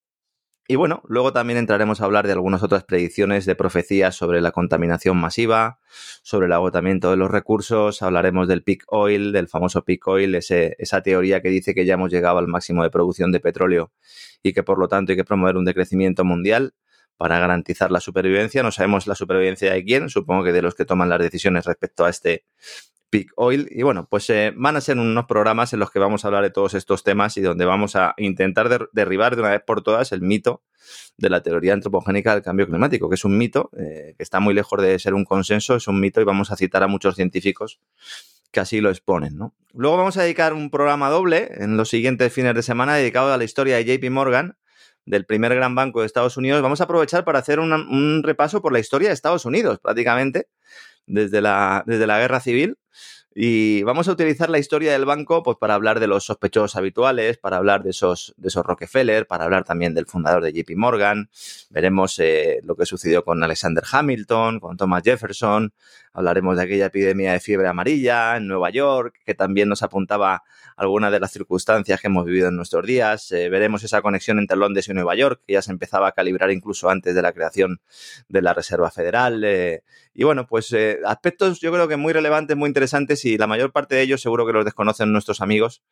Y 0.70 0.76
bueno, 0.76 1.00
luego 1.08 1.32
también 1.32 1.58
entraremos 1.58 2.02
a 2.02 2.04
hablar 2.04 2.26
de 2.26 2.34
algunas 2.34 2.62
otras 2.62 2.84
predicciones 2.84 3.46
de 3.46 3.54
profecías 3.54 4.14
sobre 4.14 4.42
la 4.42 4.52
contaminación 4.52 5.16
masiva, 5.16 5.80
sobre 6.22 6.44
el 6.44 6.52
agotamiento 6.52 7.10
de 7.10 7.16
los 7.16 7.30
recursos, 7.30 8.02
hablaremos 8.02 8.48
del 8.48 8.62
peak 8.62 8.84
oil, 8.88 9.32
del 9.32 9.48
famoso 9.48 9.82
peak 9.82 10.06
oil, 10.06 10.34
esa 10.34 11.00
teoría 11.00 11.40
que 11.40 11.48
dice 11.48 11.74
que 11.74 11.86
ya 11.86 11.94
hemos 11.94 12.12
llegado 12.12 12.36
al 12.36 12.48
máximo 12.48 12.82
de 12.82 12.90
producción 12.90 13.32
de 13.32 13.40
petróleo 13.40 13.92
y 14.42 14.52
que 14.52 14.62
por 14.62 14.78
lo 14.78 14.88
tanto 14.88 15.12
hay 15.12 15.16
que 15.16 15.24
promover 15.24 15.56
un 15.56 15.64
decrecimiento 15.64 16.26
mundial 16.26 16.74
para 17.18 17.38
garantizar 17.38 17.90
la 17.90 18.00
supervivencia. 18.00 18.62
No 18.62 18.72
sabemos 18.72 19.06
la 19.06 19.14
supervivencia 19.14 19.72
de 19.72 19.84
quién, 19.84 20.08
supongo 20.08 20.44
que 20.44 20.52
de 20.52 20.62
los 20.62 20.74
que 20.74 20.86
toman 20.86 21.10
las 21.10 21.18
decisiones 21.18 21.66
respecto 21.66 22.06
a 22.06 22.10
este 22.10 22.46
Peak 23.10 23.32
Oil. 23.36 23.68
Y 23.70 23.82
bueno, 23.82 24.06
pues 24.08 24.30
eh, 24.30 24.52
van 24.56 24.76
a 24.76 24.80
ser 24.80 24.98
unos 24.98 25.26
programas 25.26 25.72
en 25.72 25.80
los 25.80 25.90
que 25.90 25.98
vamos 25.98 26.24
a 26.24 26.28
hablar 26.28 26.44
de 26.44 26.50
todos 26.50 26.74
estos 26.74 27.04
temas 27.04 27.36
y 27.36 27.42
donde 27.42 27.64
vamos 27.64 27.96
a 27.96 28.14
intentar 28.16 28.88
derribar 28.92 29.36
de 29.36 29.42
una 29.42 29.50
vez 29.50 29.62
por 29.66 29.82
todas 29.82 30.12
el 30.12 30.22
mito 30.22 30.62
de 31.18 31.28
la 31.28 31.42
teoría 31.42 31.74
antropogénica 31.74 32.32
del 32.32 32.42
cambio 32.42 32.66
climático, 32.66 33.08
que 33.08 33.16
es 33.16 33.24
un 33.24 33.36
mito 33.36 33.70
eh, 33.76 34.14
que 34.16 34.22
está 34.22 34.40
muy 34.40 34.54
lejos 34.54 34.80
de 34.80 34.98
ser 34.98 35.14
un 35.14 35.24
consenso, 35.24 35.74
es 35.74 35.88
un 35.88 36.00
mito 36.00 36.20
y 36.20 36.24
vamos 36.24 36.50
a 36.50 36.56
citar 36.56 36.82
a 36.82 36.86
muchos 36.86 37.16
científicos 37.16 37.80
que 38.50 38.60
así 38.60 38.80
lo 38.80 38.90
exponen. 38.90 39.38
Luego 39.74 39.96
vamos 39.96 40.16
a 40.16 40.22
dedicar 40.22 40.54
un 40.54 40.70
programa 40.70 41.10
doble 41.10 41.50
en 41.56 41.76
los 41.76 41.90
siguientes 41.90 42.32
fines 42.32 42.54
de 42.54 42.62
semana 42.62 42.94
dedicado 42.94 43.32
a 43.32 43.36
la 43.36 43.44
historia 43.44 43.76
de 43.76 43.84
JP 43.84 44.10
Morgan, 44.10 44.56
del 45.08 45.24
primer 45.24 45.54
gran 45.54 45.74
banco 45.74 46.00
de 46.00 46.06
Estados 46.06 46.36
Unidos. 46.36 46.62
Vamos 46.62 46.80
a 46.80 46.84
aprovechar 46.84 47.24
para 47.24 47.38
hacer 47.38 47.60
un 47.60 48.22
repaso 48.22 48.60
por 48.60 48.72
la 48.72 48.78
historia 48.78 49.08
de 49.08 49.14
Estados 49.14 49.44
Unidos, 49.44 49.78
prácticamente, 49.80 50.48
desde 51.06 51.40
la, 51.40 51.82
desde 51.86 52.06
la 52.06 52.18
guerra 52.18 52.40
civil 52.40 52.76
y 53.40 53.84
vamos 53.84 54.08
a 54.08 54.12
utilizar 54.12 54.50
la 54.50 54.58
historia 54.58 54.90
del 54.90 55.04
banco 55.04 55.44
pues, 55.44 55.56
para 55.58 55.74
hablar 55.74 56.00
de 56.00 56.08
los 56.08 56.24
sospechosos 56.24 56.74
habituales, 56.74 57.38
para 57.38 57.58
hablar 57.58 57.84
de 57.84 57.90
esos, 57.90 58.34
de 58.36 58.48
esos 58.48 58.66
Rockefeller, 58.66 59.28
para 59.28 59.44
hablar 59.44 59.62
también 59.62 59.94
del 59.94 60.06
fundador 60.06 60.42
de 60.42 60.52
JP 60.52 60.76
Morgan. 60.76 61.30
Veremos 61.70 62.18
eh, 62.18 62.58
lo 62.64 62.74
que 62.74 62.84
sucedió 62.84 63.24
con 63.24 63.40
Alexander 63.40 63.84
Hamilton, 63.88 64.58
con 64.58 64.76
Thomas 64.76 65.04
Jefferson. 65.04 65.72
Hablaremos 66.12 66.56
de 66.56 66.62
aquella 66.62 66.86
epidemia 66.86 67.32
de 67.32 67.40
fiebre 67.40 67.68
amarilla 67.68 68.36
en 68.36 68.46
Nueva 68.46 68.70
York, 68.70 69.16
que 69.24 69.34
también 69.34 69.68
nos 69.68 69.82
apuntaba 69.82 70.42
algunas 70.76 71.12
de 71.12 71.20
las 71.20 71.32
circunstancias 71.32 72.00
que 72.00 72.06
hemos 72.06 72.24
vivido 72.24 72.48
en 72.48 72.56
nuestros 72.56 72.86
días. 72.86 73.30
Eh, 73.32 73.48
veremos 73.48 73.84
esa 73.84 74.02
conexión 74.02 74.38
entre 74.38 74.56
Londres 74.56 74.88
y 74.88 74.94
Nueva 74.94 75.14
York, 75.14 75.42
que 75.46 75.54
ya 75.54 75.62
se 75.62 75.72
empezaba 75.72 76.08
a 76.08 76.12
calibrar 76.12 76.50
incluso 76.50 76.90
antes 76.90 77.14
de 77.14 77.22
la 77.22 77.32
creación 77.32 77.80
de 78.28 78.42
la 78.42 78.54
Reserva 78.54 78.90
Federal. 78.90 79.42
Eh, 79.44 79.82
y 80.14 80.24
bueno, 80.24 80.46
pues 80.46 80.74
aspectos 81.06 81.60
yo 81.60 81.72
creo 81.72 81.86
que 81.86 81.96
muy 81.96 82.12
relevantes, 82.12 82.56
muy 82.56 82.66
interesantes 82.66 83.24
y 83.24 83.38
la 83.38 83.46
mayor 83.46 83.72
parte 83.72 83.94
de 83.94 84.02
ellos 84.02 84.20
seguro 84.20 84.46
que 84.46 84.52
los 84.52 84.64
desconocen 84.64 85.12
nuestros 85.12 85.40
amigos, 85.40 85.82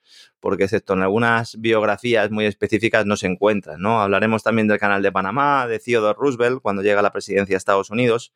porque 0.40 0.64
excepto 0.64 0.94
en 0.94 1.02
algunas 1.02 1.60
biografías 1.60 2.30
muy 2.30 2.46
específicas 2.46 3.06
no 3.06 3.16
se 3.16 3.26
encuentran, 3.26 3.80
¿no? 3.80 4.00
Hablaremos 4.02 4.42
también 4.42 4.68
del 4.68 4.78
canal 4.78 5.02
de 5.02 5.12
Panamá, 5.12 5.66
de 5.66 5.78
Theodore 5.78 6.18
Roosevelt 6.18 6.60
cuando 6.60 6.82
llega 6.82 7.00
a 7.00 7.02
la 7.02 7.12
presidencia 7.12 7.54
de 7.54 7.58
Estados 7.58 7.90
Unidos 7.90 8.32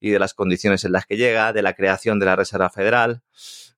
y 0.00 0.10
de 0.10 0.18
las 0.18 0.34
condiciones 0.34 0.84
en 0.84 0.92
las 0.92 1.06
que 1.06 1.16
llega, 1.16 1.52
de 1.52 1.62
la 1.62 1.74
creación 1.74 2.18
de 2.18 2.26
la 2.26 2.36
Reserva 2.36 2.70
Federal, 2.70 3.22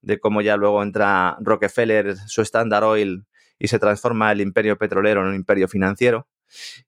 de 0.01 0.19
cómo 0.19 0.41
ya 0.41 0.57
luego 0.57 0.83
entra 0.83 1.37
Rockefeller, 1.41 2.17
su 2.27 2.43
Standard 2.43 2.85
Oil 2.85 3.25
y 3.59 3.69
se 3.69 3.79
transforma 3.79 4.33
el 4.33 4.41
imperio 4.41 4.79
petrolero 4.79 5.21
en 5.23 5.29
un 5.29 5.35
imperio 5.35 5.69
financiero. 5.69 6.29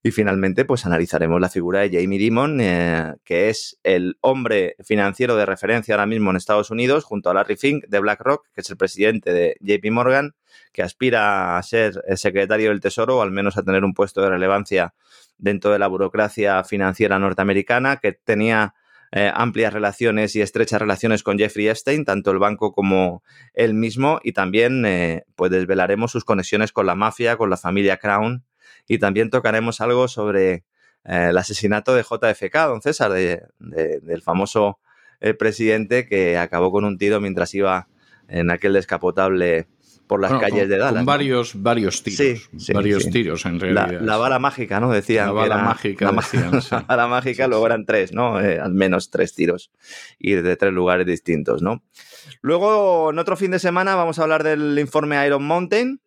Y 0.02 0.10
finalmente, 0.10 0.64
pues 0.64 0.84
analizaremos 0.84 1.40
la 1.40 1.48
figura 1.48 1.80
de 1.80 1.90
Jamie 1.90 2.18
Dimon, 2.18 2.60
eh, 2.60 3.14
que 3.24 3.48
es 3.48 3.78
el 3.82 4.18
hombre 4.20 4.76
financiero 4.84 5.36
de 5.36 5.46
referencia 5.46 5.94
ahora 5.94 6.06
mismo 6.06 6.30
en 6.30 6.36
Estados 6.36 6.70
Unidos, 6.70 7.04
junto 7.04 7.30
a 7.30 7.34
Larry 7.34 7.56
Fink 7.56 7.86
de 7.86 8.00
BlackRock, 8.00 8.46
que 8.52 8.60
es 8.60 8.70
el 8.70 8.76
presidente 8.76 9.32
de 9.32 9.56
JP 9.60 9.90
Morgan, 9.90 10.34
que 10.72 10.82
aspira 10.82 11.56
a 11.56 11.62
ser 11.62 12.02
el 12.06 12.18
secretario 12.18 12.70
del 12.70 12.80
Tesoro 12.80 13.18
o 13.18 13.22
al 13.22 13.30
menos 13.30 13.56
a 13.56 13.62
tener 13.62 13.84
un 13.84 13.94
puesto 13.94 14.20
de 14.20 14.30
relevancia 14.30 14.94
dentro 15.38 15.70
de 15.72 15.78
la 15.78 15.86
burocracia 15.86 16.62
financiera 16.64 17.18
norteamericana, 17.18 17.96
que 17.96 18.12
tenía 18.12 18.74
eh, 19.16 19.30
amplias 19.32 19.72
relaciones 19.72 20.34
y 20.34 20.42
estrechas 20.42 20.80
relaciones 20.80 21.22
con 21.22 21.38
Jeffrey 21.38 21.68
Epstein, 21.68 22.04
tanto 22.04 22.32
el 22.32 22.40
banco 22.40 22.72
como 22.72 23.22
él 23.52 23.72
mismo, 23.72 24.18
y 24.24 24.32
también 24.32 24.84
eh, 24.84 25.24
pues 25.36 25.52
desvelaremos 25.52 26.10
sus 26.10 26.24
conexiones 26.24 26.72
con 26.72 26.86
la 26.86 26.96
mafia, 26.96 27.36
con 27.36 27.48
la 27.48 27.56
familia 27.56 27.98
Crown 27.98 28.44
y 28.88 28.98
también 28.98 29.30
tocaremos 29.30 29.80
algo 29.80 30.08
sobre 30.08 30.64
eh, 31.04 31.28
el 31.30 31.38
asesinato 31.38 31.94
de 31.94 32.02
JFK, 32.02 32.56
don 32.66 32.82
César, 32.82 33.12
del 33.12 34.22
famoso 34.22 34.80
presidente 35.38 36.06
que 36.06 36.36
acabó 36.36 36.72
con 36.72 36.84
un 36.84 36.98
tiro 36.98 37.20
mientras 37.20 37.54
iba 37.54 37.86
en 38.26 38.50
aquel 38.50 38.72
descapotable 38.72 39.68
por 40.06 40.20
las 40.20 40.32
calles 40.40 40.68
de 40.68 40.78
Dallas. 40.78 40.96
Con 40.96 41.06
varios, 41.06 41.62
varios 41.62 42.02
tiros. 42.02 42.50
varios 42.72 43.10
tiros, 43.10 43.44
en 43.46 43.60
realidad. 43.60 44.00
La, 44.00 44.16
bala 44.16 44.38
mágica, 44.38 44.80
¿no? 44.80 44.90
Decían. 44.90 45.26
La 45.26 45.32
bala 45.32 45.58
mágica. 45.58 46.12
La, 46.70 46.80
bala 46.86 47.06
mágica, 47.06 47.46
luego 47.46 47.66
eran 47.66 47.86
tres, 47.86 48.12
¿no? 48.12 48.40
Eh, 48.40 48.58
al 48.58 48.74
menos 48.74 49.10
tres 49.10 49.34
tiros. 49.34 49.70
Y 50.18 50.32
de 50.32 50.56
tres 50.56 50.72
lugares 50.72 51.06
distintos, 51.06 51.62
¿no? 51.62 51.82
Luego, 52.40 53.10
en 53.10 53.18
otro 53.18 53.36
fin 53.36 53.50
de 53.50 53.58
semana, 53.58 53.94
vamos 53.94 54.18
a 54.18 54.22
hablar 54.22 54.42
del 54.42 54.78
informe 54.78 55.24
Iron 55.26 55.44
Mountain, 55.44 56.00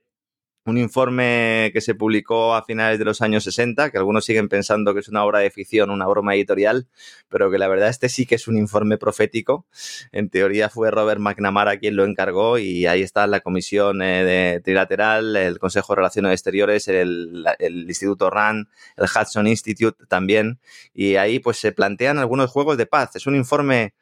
un 0.68 0.78
informe 0.78 1.72
que 1.74 1.82
se 1.82 1.96
publicó 1.96 2.54
a 2.54 2.64
finales 2.64 3.00
de 3.00 3.06
los 3.06 3.22
años 3.22 3.44
60, 3.44 3.90
que 3.90 3.98
algunos 3.98 4.26
siguen 4.26 4.50
pensando 4.50 4.94
que 4.94 5.00
es 5.00 5.08
una 5.08 5.24
obra 5.24 5.40
de 5.40 5.50
ficción, 5.50 5.90
una 5.90 6.06
broma 6.08 6.36
editorial, 6.36 6.88
pero 7.30 7.50
que 7.50 7.58
la 7.58 7.68
verdad 7.68 7.90
este 7.90 8.10
sí 8.10 8.26
que 8.26 8.36
es 8.36 8.48
un 8.48 8.58
informe 8.58 8.98
profético. 8.98 9.66
En 10.12 10.30
teoría 10.30 10.70
fue 10.70 10.92
Robert 10.92 11.20
McNamara 11.20 11.78
quien 11.78 11.96
lo 11.96 12.06
encargó 12.06 12.58
y 12.58 12.86
ahí 12.86 13.02
está 13.02 13.26
la 13.28 13.40
comisión 13.40 14.02
eh, 14.02 14.24
de 14.24 14.62
trilateral, 14.62 15.36
el 15.36 15.60
Consejo 15.60 15.94
de 15.94 15.98
Relaciones 15.98 16.34
Exteriores, 16.34 16.88
el, 16.88 17.46
Instituto 17.88 18.30
RAND, 18.30 18.68
el 18.98 19.06
Hudson 19.06 19.48
Institute 19.48 20.06
también, 20.08 20.60
y 20.94 21.16
ahí 21.16 21.40
pues 21.40 21.58
se 21.58 21.72
plantean 21.72 22.18
algunos 22.18 22.52
juegos 22.52 22.78
de 22.78 22.86
paz. 22.86 23.16
Es 23.16 23.28
un 23.28 23.36
informe... 23.36 23.94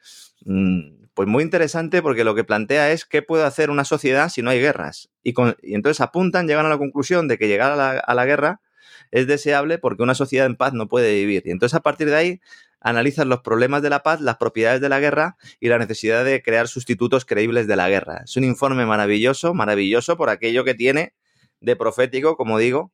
Mm, 0.44 1.05
pues 1.16 1.26
muy 1.26 1.42
interesante 1.42 2.02
porque 2.02 2.24
lo 2.24 2.34
que 2.34 2.44
plantea 2.44 2.92
es 2.92 3.06
qué 3.06 3.22
puede 3.22 3.44
hacer 3.44 3.70
una 3.70 3.86
sociedad 3.86 4.28
si 4.28 4.42
no 4.42 4.50
hay 4.50 4.60
guerras. 4.60 5.08
Y, 5.22 5.32
entonces 5.62 6.02
apuntan, 6.02 6.46
llegan 6.46 6.66
a 6.66 6.68
la 6.68 6.76
conclusión 6.76 7.26
de 7.26 7.38
que 7.38 7.48
llegar 7.48 7.72
a 7.72 8.14
la, 8.14 8.24
guerra 8.26 8.60
es 9.12 9.26
deseable 9.26 9.78
porque 9.78 10.02
una 10.02 10.14
sociedad 10.14 10.44
en 10.44 10.56
paz 10.56 10.74
no 10.74 10.88
puede 10.88 11.14
vivir. 11.14 11.42
Y 11.46 11.52
entonces 11.52 11.74
a 11.74 11.80
partir 11.80 12.08
de 12.10 12.16
ahí 12.16 12.40
analizan 12.80 13.30
los 13.30 13.40
problemas 13.40 13.80
de 13.80 13.88
la 13.88 14.02
paz, 14.02 14.20
las 14.20 14.36
propiedades 14.36 14.82
de 14.82 14.90
la 14.90 15.00
guerra 15.00 15.38
y 15.58 15.68
la 15.68 15.78
necesidad 15.78 16.22
de 16.22 16.42
crear 16.42 16.68
sustitutos 16.68 17.24
creíbles 17.24 17.66
de 17.66 17.76
la 17.76 17.88
guerra. 17.88 18.20
Es 18.24 18.36
un 18.36 18.44
informe 18.44 18.84
maravilloso, 18.84 19.54
maravilloso 19.54 20.18
por 20.18 20.28
aquello 20.28 20.64
que 20.64 20.74
tiene 20.74 21.14
de 21.60 21.76
profético, 21.76 22.36
como 22.36 22.58
digo, 22.58 22.92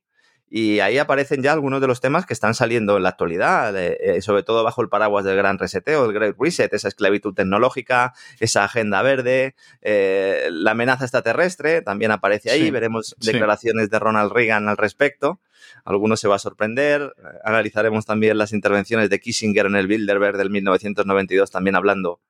y 0.55 0.81
ahí 0.81 0.99
aparecen 0.99 1.41
ya 1.41 1.51
algunos 1.51 1.81
de 1.81 1.87
los 1.87 1.99
temas 1.99 2.27
que 2.27 2.33
están 2.35 2.53
saliendo 2.53 2.95
en 2.95 3.01
la 3.01 3.09
actualidad, 3.09 3.73
eh, 3.75 4.21
sobre 4.21 4.43
todo 4.43 4.63
bajo 4.63 4.83
el 4.83 4.87
paraguas 4.87 5.25
del 5.25 5.35
gran 5.35 5.57
reseteo, 5.57 6.05
el 6.05 6.13
Great 6.13 6.35
Reset, 6.37 6.71
esa 6.71 6.89
esclavitud 6.89 7.33
tecnológica, 7.33 8.13
esa 8.39 8.63
agenda 8.63 9.01
verde, 9.01 9.55
eh, 9.81 10.49
la 10.51 10.71
amenaza 10.71 11.05
extraterrestre 11.05 11.81
también 11.81 12.11
aparece 12.11 12.51
ahí, 12.51 12.69
veremos 12.69 13.15
declaraciones 13.19 13.89
de 13.89 13.97
Ronald 13.97 14.31
Reagan 14.31 14.69
al 14.69 14.77
respecto. 14.77 15.39
Algunos 15.85 16.19
se 16.19 16.27
va 16.27 16.35
a 16.35 16.39
sorprender. 16.39 17.15
Analizaremos 17.43 18.05
también 18.05 18.37
las 18.37 18.53
intervenciones 18.53 19.09
de 19.09 19.19
Kissinger 19.19 19.65
en 19.65 19.75
el 19.75 19.87
Bilderberg 19.87 20.37
del 20.37 20.51
1992, 20.51 21.49
también 21.49 21.75
hablando 21.75 22.21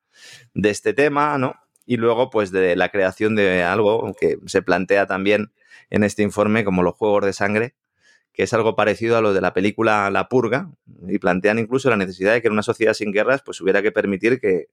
de 0.53 0.69
este 0.69 0.93
tema, 0.93 1.37
¿no? 1.37 1.55
Y 1.85 1.97
luego, 1.97 2.29
pues, 2.29 2.51
de 2.51 2.77
la 2.77 2.87
creación 2.87 3.35
de 3.35 3.63
algo 3.63 4.15
que 4.17 4.37
se 4.45 4.61
plantea 4.61 5.07
también 5.07 5.51
en 5.89 6.05
este 6.05 6.23
informe 6.23 6.63
como 6.63 6.83
los 6.83 6.95
juegos 6.95 7.25
de 7.25 7.33
sangre, 7.33 7.75
que 8.33 8.43
es 8.43 8.53
algo 8.53 8.75
parecido 8.75 9.15
a 9.15 9.21
lo 9.21 9.33
de 9.33 9.41
la 9.41 9.53
película 9.53 10.09
La 10.09 10.27
Purga, 10.27 10.71
y 11.07 11.19
plantean 11.19 11.59
incluso 11.59 11.89
la 11.89 11.97
necesidad 11.97 12.33
de 12.33 12.41
que 12.41 12.47
en 12.47 12.53
una 12.53 12.63
sociedad 12.63 12.93
sin 12.93 13.11
guerras 13.11 13.43
pues 13.45 13.61
hubiera 13.61 13.81
que 13.81 13.91
permitir 13.91 14.39
que, 14.39 14.67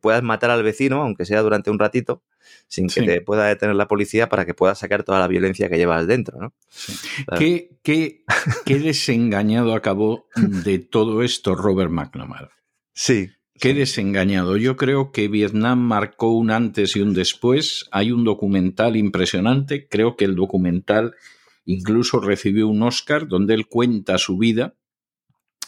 puedas 0.00 0.22
matar 0.22 0.50
al 0.50 0.62
vecino, 0.62 1.02
aunque 1.02 1.26
sea 1.26 1.42
durante 1.42 1.70
un 1.70 1.78
ratito, 1.78 2.22
sin 2.66 2.88
que 2.88 3.02
te 3.02 3.20
pueda 3.20 3.46
detener 3.46 3.76
la 3.76 3.88
policía 3.88 4.30
para 4.30 4.46
que 4.46 4.54
puedas 4.54 4.78
sacar 4.78 5.02
toda 5.02 5.18
la 5.18 5.28
violencia 5.28 5.68
que 5.68 5.76
llevas 5.76 6.06
dentro. 6.06 6.38
¿no? 6.40 6.54
¿Qué, 7.36 7.76
qué, 7.82 8.24
qué 8.64 8.78
desengañado 8.78 9.74
acabó 9.74 10.28
de 10.36 10.78
todo 10.78 11.22
esto 11.22 11.54
Robert 11.54 11.90
McNamara? 11.90 12.50
Sí, 12.94 13.32
Qué 13.62 13.74
desengañado. 13.74 14.56
Yo 14.56 14.76
creo 14.76 15.12
que 15.12 15.28
Vietnam 15.28 15.78
marcó 15.78 16.32
un 16.32 16.50
antes 16.50 16.96
y 16.96 17.00
un 17.00 17.14
después. 17.14 17.86
Hay 17.92 18.10
un 18.10 18.24
documental 18.24 18.96
impresionante. 18.96 19.86
Creo 19.88 20.16
que 20.16 20.24
el 20.24 20.34
documental 20.34 21.14
incluso 21.64 22.20
recibió 22.20 22.68
un 22.68 22.82
Oscar 22.82 23.28
donde 23.28 23.54
él 23.54 23.66
cuenta 23.66 24.18
su 24.18 24.38
vida 24.38 24.74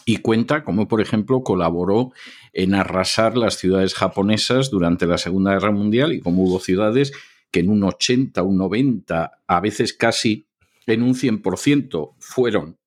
y 0.04 0.18
cuenta 0.18 0.64
cómo, 0.64 0.88
por 0.88 1.00
ejemplo, 1.00 1.42
colaboró 1.42 2.12
en 2.52 2.74
arrasar 2.74 3.36
las 3.36 3.54
ciudades 3.56 3.94
japonesas 3.94 4.70
durante 4.70 5.06
la 5.06 5.18
Segunda 5.18 5.52
Guerra 5.52 5.70
Mundial 5.70 6.12
y 6.12 6.20
cómo 6.20 6.44
hubo 6.44 6.60
ciudades 6.60 7.12
que 7.50 7.60
en 7.60 7.70
un 7.70 7.84
80, 7.84 8.42
un 8.42 8.58
90, 8.58 9.42
a 9.46 9.60
veces 9.60 9.92
casi 9.92 10.48
en 10.86 11.02
un 11.02 11.14
100% 11.14 12.14
fueron 12.18 12.78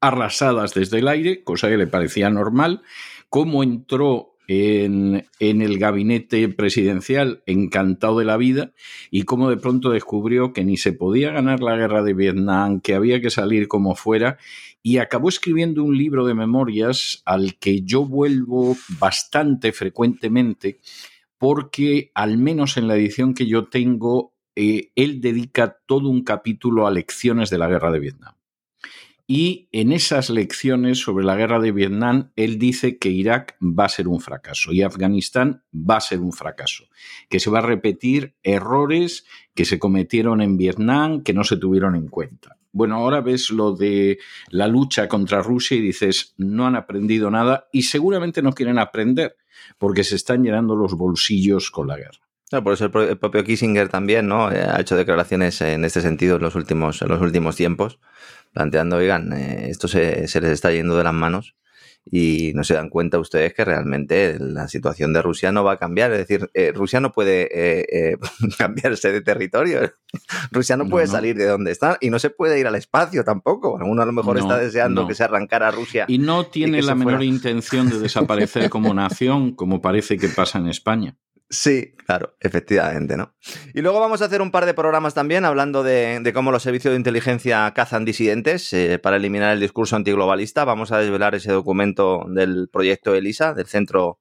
arrasadas 0.00 0.74
desde 0.74 0.98
el 0.98 1.08
aire, 1.08 1.42
cosa 1.42 1.68
que 1.68 1.76
le 1.76 1.86
parecía 1.86 2.30
normal, 2.30 2.82
cómo 3.28 3.62
entró 3.62 4.35
en, 4.48 5.26
el 5.40 5.78
gabinete 5.78 6.48
presidencial 6.48 7.42
encantado 7.46 8.18
de 8.18 8.24
la 8.24 8.36
vida 8.36 8.72
y 9.10 9.22
cómo 9.22 9.50
de 9.50 9.56
pronto 9.56 9.90
descubrió 9.90 10.52
que 10.52 10.64
ni 10.64 10.76
se 10.76 10.92
podía 10.92 11.32
ganar 11.32 11.60
la 11.60 11.76
guerra 11.76 12.02
de 12.02 12.14
Vietnam, 12.14 12.80
que 12.80 12.94
había 12.94 13.20
que 13.20 13.30
salir 13.30 13.68
como 13.68 13.94
fuera 13.94 14.38
y 14.82 14.98
acabó 14.98 15.28
escribiendo 15.28 15.82
un 15.82 15.96
libro 15.96 16.26
de 16.26 16.34
memorias 16.34 17.22
al 17.24 17.56
que 17.56 17.82
yo 17.82 18.04
vuelvo 18.04 18.76
bastante 19.00 19.72
frecuentemente 19.72 20.78
porque 21.38 22.10
al 22.14 22.38
menos 22.38 22.76
en 22.76 22.88
la 22.88 22.96
edición 22.96 23.34
que 23.34 23.46
yo 23.46 23.66
tengo, 23.68 24.34
eh, 24.54 24.90
él 24.94 25.20
dedica 25.20 25.78
todo 25.86 26.08
un 26.08 26.24
capítulo 26.24 26.86
a 26.86 26.90
lecciones 26.90 27.50
de 27.50 27.58
la 27.58 27.68
guerra 27.68 27.90
de 27.90 28.00
Vietnam. 28.00 28.35
Y 29.28 29.68
en 29.72 29.90
esas 29.90 30.30
lecciones 30.30 30.98
sobre 30.98 31.24
la 31.24 31.34
guerra 31.34 31.58
de 31.58 31.72
Vietnam, 31.72 32.30
él 32.36 32.60
dice 32.60 32.98
que 32.98 33.08
Irak 33.08 33.56
va 33.60 33.86
a 33.86 33.88
ser 33.88 34.06
un 34.06 34.20
fracaso 34.20 34.72
y 34.72 34.82
Afganistán 34.82 35.64
va 35.74 35.96
a 35.96 36.00
ser 36.00 36.20
un 36.20 36.32
fracaso, 36.32 36.84
que 37.28 37.40
se 37.40 37.50
va 37.50 37.58
a 37.58 37.62
repetir 37.62 38.36
errores 38.44 39.24
que 39.54 39.64
se 39.64 39.80
cometieron 39.80 40.42
en 40.42 40.56
Vietnam 40.56 41.22
que 41.22 41.32
no 41.32 41.42
se 41.42 41.56
tuvieron 41.56 41.96
en 41.96 42.06
cuenta. 42.06 42.56
Bueno, 42.70 42.96
ahora 42.96 43.20
ves 43.20 43.50
lo 43.50 43.72
de 43.72 44.18
la 44.50 44.68
lucha 44.68 45.08
contra 45.08 45.42
Rusia 45.42 45.76
y 45.76 45.80
dices, 45.80 46.34
no 46.36 46.66
han 46.66 46.76
aprendido 46.76 47.28
nada 47.30 47.66
y 47.72 47.82
seguramente 47.82 48.42
no 48.42 48.52
quieren 48.52 48.78
aprender 48.78 49.36
porque 49.78 50.04
se 50.04 50.14
están 50.14 50.44
llenando 50.44 50.76
los 50.76 50.94
bolsillos 50.94 51.72
con 51.72 51.88
la 51.88 51.96
guerra. 51.96 52.25
Por 52.50 52.72
eso 52.72 52.84
el, 52.84 53.18
propio 53.18 53.44
Kissinger 53.44 53.88
también 53.88 54.28
¿no? 54.28 54.52
Eh, 54.52 54.62
ha 54.62 54.80
hecho 54.80 54.96
declaraciones 54.96 55.60
en 55.60 55.84
este 55.84 56.00
sentido 56.00 56.36
en 56.36 56.42
los 56.42 56.54
últimos, 56.54 57.02
en 57.02 57.08
los 57.08 57.20
últimos 57.20 57.56
tiempos 57.56 57.98
planteando, 58.56 58.96
oigan, 58.96 59.34
eh, 59.34 59.68
esto 59.68 59.86
se, 59.86 60.22
les 60.22 60.34
está 60.34 60.72
yendo 60.72 60.96
de 60.96 61.04
las 61.04 61.12
manos 61.12 61.56
y 62.10 62.52
no 62.54 62.64
se 62.64 62.72
dan 62.72 62.88
cuenta 62.88 63.18
ustedes 63.18 63.52
que 63.52 63.66
realmente 63.66 64.38
la 64.40 64.66
situación 64.66 65.12
de 65.12 65.20
Rusia 65.20 65.52
no 65.52 65.62
va 65.62 65.72
a 65.72 65.76
cambiar. 65.76 66.10
Es 66.12 66.20
decir, 66.20 66.48
eh, 66.54 66.72
Rusia 66.74 66.98
no 67.00 67.12
puede 67.12 67.50
eh, 67.52 68.16
cambiarse 68.58 69.12
de 69.12 69.20
territorio. 69.20 69.92
Rusia 70.52 70.78
no 70.78 70.88
puede 70.88 71.06
salir 71.06 71.36
de 71.36 71.44
donde 71.44 71.70
está 71.70 71.98
y 72.00 72.08
no 72.08 72.18
se 72.18 72.30
puede 72.30 72.58
ir 72.58 72.66
al 72.66 72.76
espacio 72.76 73.24
tampoco. 73.24 73.74
Uno 73.74 74.00
a 74.00 74.06
lo 74.06 74.12
mejor 74.12 74.38
está 74.38 74.56
deseando 74.56 75.06
que 75.06 75.14
se 75.14 75.24
arrancara 75.24 75.70
Rusia. 75.70 76.06
Y 76.08 76.16
no 76.16 76.46
tiene 76.46 76.80
la 76.80 76.94
menor 76.94 77.24
intención 77.24 77.90
de 77.90 77.98
desaparecer 77.98 78.70
como 78.70 78.94
nación, 78.94 79.54
como 79.54 79.82
parece 79.82 80.16
que 80.16 80.30
pasa 80.30 80.58
en 80.58 80.68
España. 80.68 81.18
Sí, 81.48 81.94
claro, 82.04 82.34
efectivamente, 82.40 83.16
¿no? 83.16 83.32
Y 83.72 83.80
luego 83.80 84.00
vamos 84.00 84.20
a 84.20 84.24
hacer 84.24 84.42
un 84.42 84.50
par 84.50 84.66
de 84.66 84.74
programas 84.74 85.14
también 85.14 85.44
hablando 85.44 85.84
de, 85.84 86.28
cómo 86.34 86.50
los 86.50 86.64
servicios 86.64 86.90
de 86.90 86.98
inteligencia 86.98 87.72
cazan 87.72 88.04
disidentes 88.04 88.72
eh, 88.72 88.98
para 88.98 89.16
eliminar 89.16 89.52
el 89.52 89.60
discurso 89.60 89.94
antiglobalista. 89.94 90.64
Vamos 90.64 90.90
a 90.90 90.98
desvelar 90.98 91.36
ese 91.36 91.52
documento 91.52 92.24
del 92.28 92.68
proyecto 92.68 93.14
ELISA, 93.14 93.54
del 93.54 93.66
Centro 93.66 94.18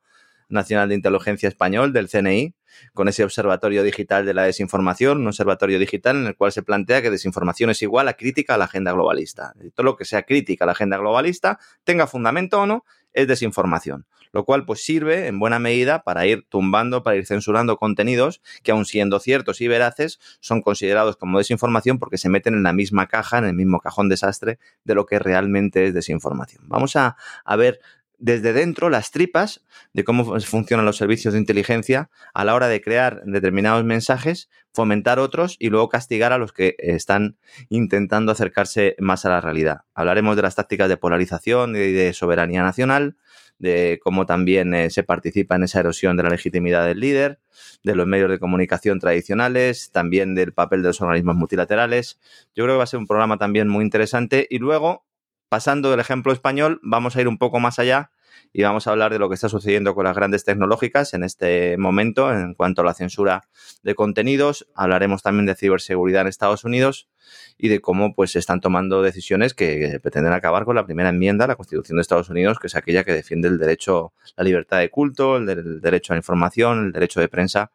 Nacional 0.50 0.90
de 0.90 0.96
Inteligencia 0.96 1.50
Español, 1.50 1.94
del 1.94 2.10
CNI, 2.10 2.54
con 2.94 3.08
ese 3.08 3.24
observatorio 3.24 3.82
digital 3.82 4.24
de 4.28 4.36
la 4.36 4.44
desinformación, 4.44 5.22
un 5.22 5.28
observatorio 5.28 5.80
digital 5.80 6.18
en 6.18 6.28
el 6.28 6.36
cual 6.36 6.52
se 6.52 6.62
plantea 6.62 7.02
que 7.02 7.10
desinformación 7.10 7.72
es 7.72 7.82
igual 7.82 8.08
a 8.08 8.14
crítica 8.14 8.54
a 8.54 8.58
la 8.60 8.66
agenda 8.66 8.92
globalista. 8.92 9.54
todo 9.74 9.84
lo 9.84 9.96
que 9.96 10.06
sea 10.06 10.24
crítica 10.24 10.66
a 10.66 10.68
la 10.68 10.74
agenda 10.74 10.98
globalista, 10.98 11.58
tenga 11.84 12.06
fundamento 12.06 12.62
o 12.62 12.68
no, 12.68 12.86
es 13.14 13.28
desinformación 13.28 14.06
lo 14.36 14.44
cual 14.44 14.66
pues 14.66 14.84
sirve 14.84 15.28
en 15.28 15.40
buena 15.40 15.60
medida 15.60 16.04
para 16.04 16.28
ir 16.28 16.46
tumbando, 16.50 17.04
para 17.04 17.16
ir 17.16 17.26
censurando 17.26 17.78
contenidos 17.78 18.42
que 18.64 18.72
aun 18.74 18.84
siendo 18.84 19.22
ciertos 19.22 19.62
y 19.62 19.70
veraces 19.70 20.20
son 20.42 20.62
considerados 20.62 21.16
como 21.16 21.38
desinformación 21.38 22.00
porque 22.00 22.18
se 22.18 22.28
meten 22.28 22.54
en 22.54 22.64
la 22.64 22.74
misma 22.74 23.08
caja, 23.08 23.38
en 23.38 23.46
el 23.46 23.54
mismo 23.54 23.80
cajón 23.80 24.10
desastre 24.10 24.60
de 24.84 24.94
lo 24.94 25.06
que 25.06 25.20
realmente 25.20 25.86
es 25.86 25.94
desinformación. 25.94 26.64
Vamos 26.68 26.98
a, 26.98 27.16
ver 27.58 27.80
desde 28.18 28.52
dentro 28.52 28.90
las 28.90 29.12
tripas 29.12 29.64
de 29.94 30.04
cómo 30.04 30.38
funcionan 30.42 30.86
los 30.86 30.98
servicios 30.98 31.34
de 31.34 31.40
inteligencia 31.40 32.10
a 32.34 32.44
la 32.44 32.56
hora 32.56 32.68
de 32.68 32.82
crear 32.82 33.22
determinados 33.24 33.86
mensajes, 33.86 34.50
fomentar 34.74 35.18
otros 35.18 35.56
y 35.60 35.70
luego 35.70 35.88
castigar 35.88 36.34
a 36.34 36.38
los 36.38 36.52
que 36.52 36.76
están 36.80 37.38
intentando 37.70 38.34
acercarse 38.34 38.98
más 39.00 39.26
a 39.26 39.30
la 39.30 39.40
realidad. 39.40 39.84
Hablaremos 39.94 40.36
de 40.36 40.42
las 40.42 40.56
tácticas 40.56 40.90
de 40.90 40.98
polarización 40.98 41.78
y 41.78 41.94
de 41.94 42.12
soberanía 42.12 42.64
nacional, 42.64 43.16
de 43.58 44.00
cómo 44.04 44.26
también 44.26 44.74
eh, 44.74 44.90
se 44.90 45.04
participa 45.04 45.56
en 45.56 45.64
esa 45.64 45.80
erosión 45.80 46.18
de 46.18 46.24
la 46.24 46.30
legitimidad 46.30 46.86
del 46.86 47.00
líder, 47.00 47.40
de 47.84 47.96
los 47.96 48.08
medios 48.08 48.30
de 48.30 48.40
comunicación 48.40 49.00
tradicionales, 49.00 49.92
también 49.92 50.36
del 50.36 50.54
papel 50.54 50.82
de 50.82 50.90
los 50.90 51.02
organismos 51.02 51.36
multilaterales. 51.36 52.20
Yo 52.56 52.64
creo 52.64 52.76
que 52.76 52.80
va 52.80 52.84
a 52.84 52.88
ser 52.88 53.00
un 53.00 53.08
programa 53.08 53.38
también 53.38 53.68
muy 53.68 53.84
interesante 53.84 54.48
y 54.50 54.60
luego, 54.60 55.06
pasando 55.50 55.92
del 55.92 56.00
ejemplo 56.00 56.34
español, 56.34 56.80
vamos 56.84 57.16
a 57.16 57.22
ir 57.22 57.28
un 57.28 57.38
poco 57.38 57.60
más 57.60 57.80
allá 57.80 58.12
y 58.54 58.64
vamos 58.64 58.88
a 58.88 58.92
hablar 58.92 59.12
de 59.12 59.20
lo 59.20 59.28
que 59.28 59.36
está 59.36 59.50
sucediendo 59.50 59.96
con 59.96 60.06
las 60.06 60.16
grandes 60.16 60.46
tecnológicas 60.46 61.14
en 61.14 61.24
este 61.24 61.78
momento 61.78 62.32
en 62.32 62.54
cuanto 62.54 62.82
a 62.82 62.86
la 62.86 62.94
censura 62.94 63.50
de 63.84 63.96
contenidos. 63.96 64.68
Hablaremos 64.76 65.24
también 65.24 65.46
de 65.46 65.56
ciberseguridad 65.56 66.22
en 66.22 66.28
Estados 66.28 66.64
Unidos 66.64 67.10
y 67.58 67.68
de 67.68 67.82
cómo 67.82 68.16
pues 68.16 68.32
se 68.32 68.40
están 68.40 68.62
tomando 68.62 69.02
decisiones 69.02 69.54
que 69.54 70.00
pretenden 70.02 70.34
acabar 70.34 70.66
con 70.66 70.76
la 70.76 70.86
primera 70.86 71.10
enmienda 71.10 71.46
a 71.46 71.48
la 71.50 71.56
Constitución 71.56 71.98
de 71.98 72.02
Estados 72.02 72.30
Unidos, 72.30 72.60
que 72.60 72.68
es 72.68 72.76
aquella 72.76 73.04
que 73.04 73.14
defiende 73.14 73.48
el 73.48 73.58
derecho, 73.58 74.14
la 74.38 74.44
libertad 74.44 74.80
de 74.80 74.90
culto, 74.90 75.38
el, 75.38 75.82
derecho 75.82 76.14
a 76.14 76.16
la 76.16 76.20
información, 76.20 76.86
el 76.86 76.92
derecho 76.92 77.20
de 77.20 77.28
prensa 77.28 77.72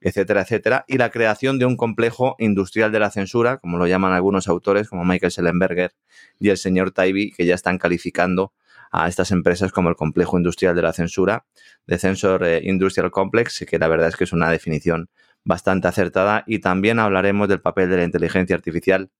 etcétera, 0.00 0.42
etcétera, 0.42 0.84
y 0.86 0.96
la 0.98 1.10
creación 1.10 1.58
de 1.58 1.66
un 1.66 1.76
complejo 1.76 2.36
industrial 2.38 2.92
de 2.92 3.00
la 3.00 3.10
censura, 3.10 3.58
como 3.58 3.78
lo 3.78 3.86
llaman 3.86 4.12
algunos 4.12 4.46
autores, 4.46 4.88
como 4.88 5.04
Michael 5.04 5.32
Schellenberger 5.32 5.92
y 6.38 6.50
el 6.50 6.56
señor 6.56 6.92
Taibi, 6.92 7.32
que 7.32 7.46
ya 7.46 7.56
están 7.56 7.78
calificando 7.78 8.52
a 8.90 9.08
estas 9.08 9.30
empresas 9.30 9.72
como 9.72 9.88
el 9.88 9.96
complejo 9.96 10.36
industrial 10.36 10.74
de 10.74 10.82
la 10.82 10.92
censura, 10.92 11.46
de 11.86 11.98
Censor 11.98 12.44
eh, 12.44 12.60
Industrial 12.64 13.10
Complex, 13.10 13.64
que 13.68 13.78
la 13.78 13.88
verdad 13.88 14.08
es 14.08 14.16
que 14.16 14.24
es 14.24 14.32
una 14.32 14.50
definición 14.50 15.10
bastante 15.44 15.88
acertada 15.88 16.44
y 16.46 16.58
también 16.58 16.98
hablaremos 16.98 17.48
del 17.48 17.60
papel 17.60 17.90
de 17.90 17.98
la 17.98 18.04
inteligencia 18.04 18.56
artificial 18.56 19.10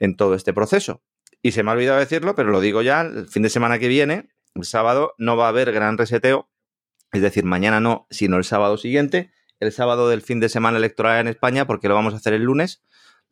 en 0.00 0.16
todo 0.16 0.34
este 0.34 0.52
proceso. 0.52 1.02
Y 1.42 1.52
se 1.52 1.62
me 1.62 1.70
ha 1.70 1.74
olvidado 1.74 1.98
decirlo, 1.98 2.34
pero 2.34 2.50
lo 2.50 2.60
digo 2.60 2.82
ya, 2.82 3.00
el 3.00 3.26
fin 3.26 3.42
de 3.42 3.48
semana 3.48 3.78
que 3.78 3.88
viene, 3.88 4.28
el 4.54 4.64
sábado, 4.64 5.14
no 5.18 5.36
va 5.36 5.46
a 5.46 5.48
haber 5.48 5.72
gran 5.72 5.98
reseteo, 5.98 6.48
es 7.12 7.22
decir, 7.22 7.44
mañana 7.44 7.80
no, 7.80 8.06
sino 8.10 8.36
el 8.36 8.44
sábado 8.44 8.76
siguiente, 8.76 9.32
el 9.60 9.72
sábado 9.72 10.08
del 10.08 10.22
fin 10.22 10.40
de 10.40 10.48
semana 10.48 10.78
electoral 10.78 11.20
en 11.20 11.28
España, 11.28 11.66
porque 11.66 11.88
lo 11.88 11.94
vamos 11.94 12.14
a 12.14 12.18
hacer 12.18 12.32
el 12.32 12.42
lunes, 12.42 12.82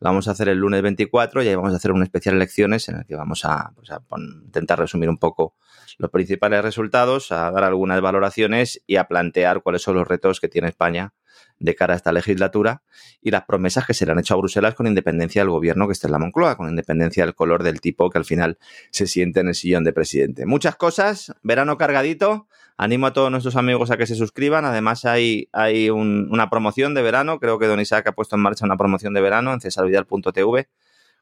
lo 0.01 0.09
vamos 0.09 0.27
a 0.27 0.31
hacer 0.31 0.49
el 0.49 0.57
lunes 0.57 0.81
24 0.81 1.43
y 1.43 1.47
ahí 1.47 1.55
vamos 1.55 1.73
a 1.73 1.75
hacer 1.75 1.91
un 1.91 2.01
especial 2.01 2.35
elecciones 2.35 2.89
en 2.89 2.97
el 2.97 3.05
que 3.05 3.15
vamos 3.15 3.45
a, 3.45 3.71
pues, 3.75 3.91
a 3.91 4.01
intentar 4.43 4.79
resumir 4.79 5.07
un 5.09 5.19
poco 5.19 5.55
los 5.99 6.09
principales 6.09 6.63
resultados, 6.63 7.31
a 7.31 7.51
dar 7.51 7.63
algunas 7.63 8.01
valoraciones 8.01 8.81
y 8.87 8.95
a 8.95 9.07
plantear 9.07 9.61
cuáles 9.61 9.83
son 9.83 9.95
los 9.95 10.07
retos 10.07 10.39
que 10.39 10.49
tiene 10.49 10.69
España 10.69 11.13
de 11.59 11.75
cara 11.75 11.93
a 11.93 11.97
esta 11.97 12.11
legislatura 12.11 12.81
y 13.21 13.29
las 13.29 13.43
promesas 13.43 13.85
que 13.85 13.93
se 13.93 14.07
le 14.07 14.13
han 14.13 14.19
hecho 14.19 14.33
a 14.33 14.37
Bruselas 14.37 14.73
con 14.73 14.87
independencia 14.87 15.43
del 15.43 15.51
gobierno 15.51 15.85
que 15.85 15.93
esté 15.93 16.07
en 16.07 16.13
la 16.13 16.19
Moncloa, 16.19 16.57
con 16.57 16.67
independencia 16.67 17.23
del 17.23 17.35
color 17.35 17.61
del 17.61 17.79
tipo 17.79 18.09
que 18.09 18.17
al 18.17 18.25
final 18.25 18.57
se 18.89 19.05
siente 19.05 19.41
en 19.41 19.49
el 19.49 19.55
sillón 19.55 19.83
de 19.83 19.93
presidente. 19.93 20.47
Muchas 20.47 20.75
cosas, 20.77 21.35
verano 21.43 21.77
cargadito. 21.77 22.47
Animo 22.77 23.07
a 23.07 23.13
todos 23.13 23.29
nuestros 23.31 23.55
amigos 23.55 23.91
a 23.91 23.97
que 23.97 24.07
se 24.07 24.15
suscriban. 24.15 24.65
Además, 24.65 25.05
hay, 25.05 25.49
hay 25.51 25.89
una 25.89 26.49
promoción 26.49 26.93
de 26.93 27.01
verano. 27.01 27.39
Creo 27.39 27.59
que 27.59 27.67
Don 27.67 27.79
Isaac 27.79 28.07
ha 28.07 28.11
puesto 28.13 28.35
en 28.35 28.41
marcha 28.41 28.65
una 28.65 28.77
promoción 28.77 29.13
de 29.13 29.21
verano 29.21 29.53
en 29.53 29.61
cesarvidal.tv 29.61 30.67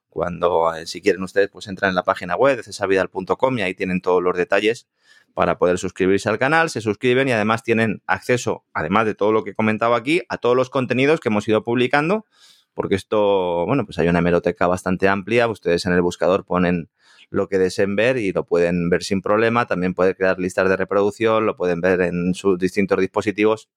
cuando 0.09 0.73
eh, 0.73 0.85
si 0.87 1.01
quieren 1.01 1.23
ustedes 1.23 1.49
pues 1.49 1.67
entran 1.67 1.89
en 1.89 1.95
la 1.95 2.03
página 2.03 2.35
web 2.35 2.57
de 2.57 2.63
cesarvidal.com 2.63 3.57
y 3.57 3.61
ahí 3.61 3.73
tienen 3.73 4.01
todos 4.01 4.21
los 4.21 4.35
detalles 4.35 4.87
para 5.33 5.57
poder 5.57 5.77
suscribirse 5.77 6.27
al 6.27 6.39
canal, 6.39 6.69
se 6.69 6.81
suscriben 6.81 7.27
y 7.27 7.31
además 7.31 7.63
tienen 7.63 8.01
acceso, 8.07 8.65
además 8.73 9.05
de 9.05 9.15
todo 9.15 9.31
lo 9.31 9.43
que 9.43 9.51
he 9.51 9.55
comentado 9.55 9.95
aquí, 9.95 10.21
a 10.27 10.37
todos 10.37 10.55
los 10.55 10.69
contenidos 10.69 11.19
que 11.19 11.29
hemos 11.29 11.47
ido 11.47 11.63
publicando, 11.63 12.25
porque 12.73 12.95
esto, 12.95 13.65
bueno, 13.65 13.85
pues 13.85 13.99
hay 13.99 14.07
una 14.07 14.19
hemeroteca 14.19 14.67
bastante 14.67 15.07
amplia, 15.07 15.47
ustedes 15.47 15.85
en 15.85 15.93
el 15.93 16.01
buscador 16.01 16.45
ponen 16.45 16.89
lo 17.29 17.47
que 17.47 17.57
deseen 17.57 17.95
ver 17.95 18.17
y 18.17 18.31
lo 18.31 18.45
pueden 18.45 18.89
ver 18.89 19.03
sin 19.03 19.21
problema, 19.21 19.65
también 19.67 19.93
pueden 19.93 20.13
crear 20.13 20.39
listas 20.39 20.69
de 20.69 20.77
reproducción, 20.77 21.45
lo 21.45 21.55
pueden 21.55 21.81
ver 21.81 22.01
en 22.01 22.33
sus 22.33 22.57
distintos 22.57 22.99
dispositivos. 22.99 23.69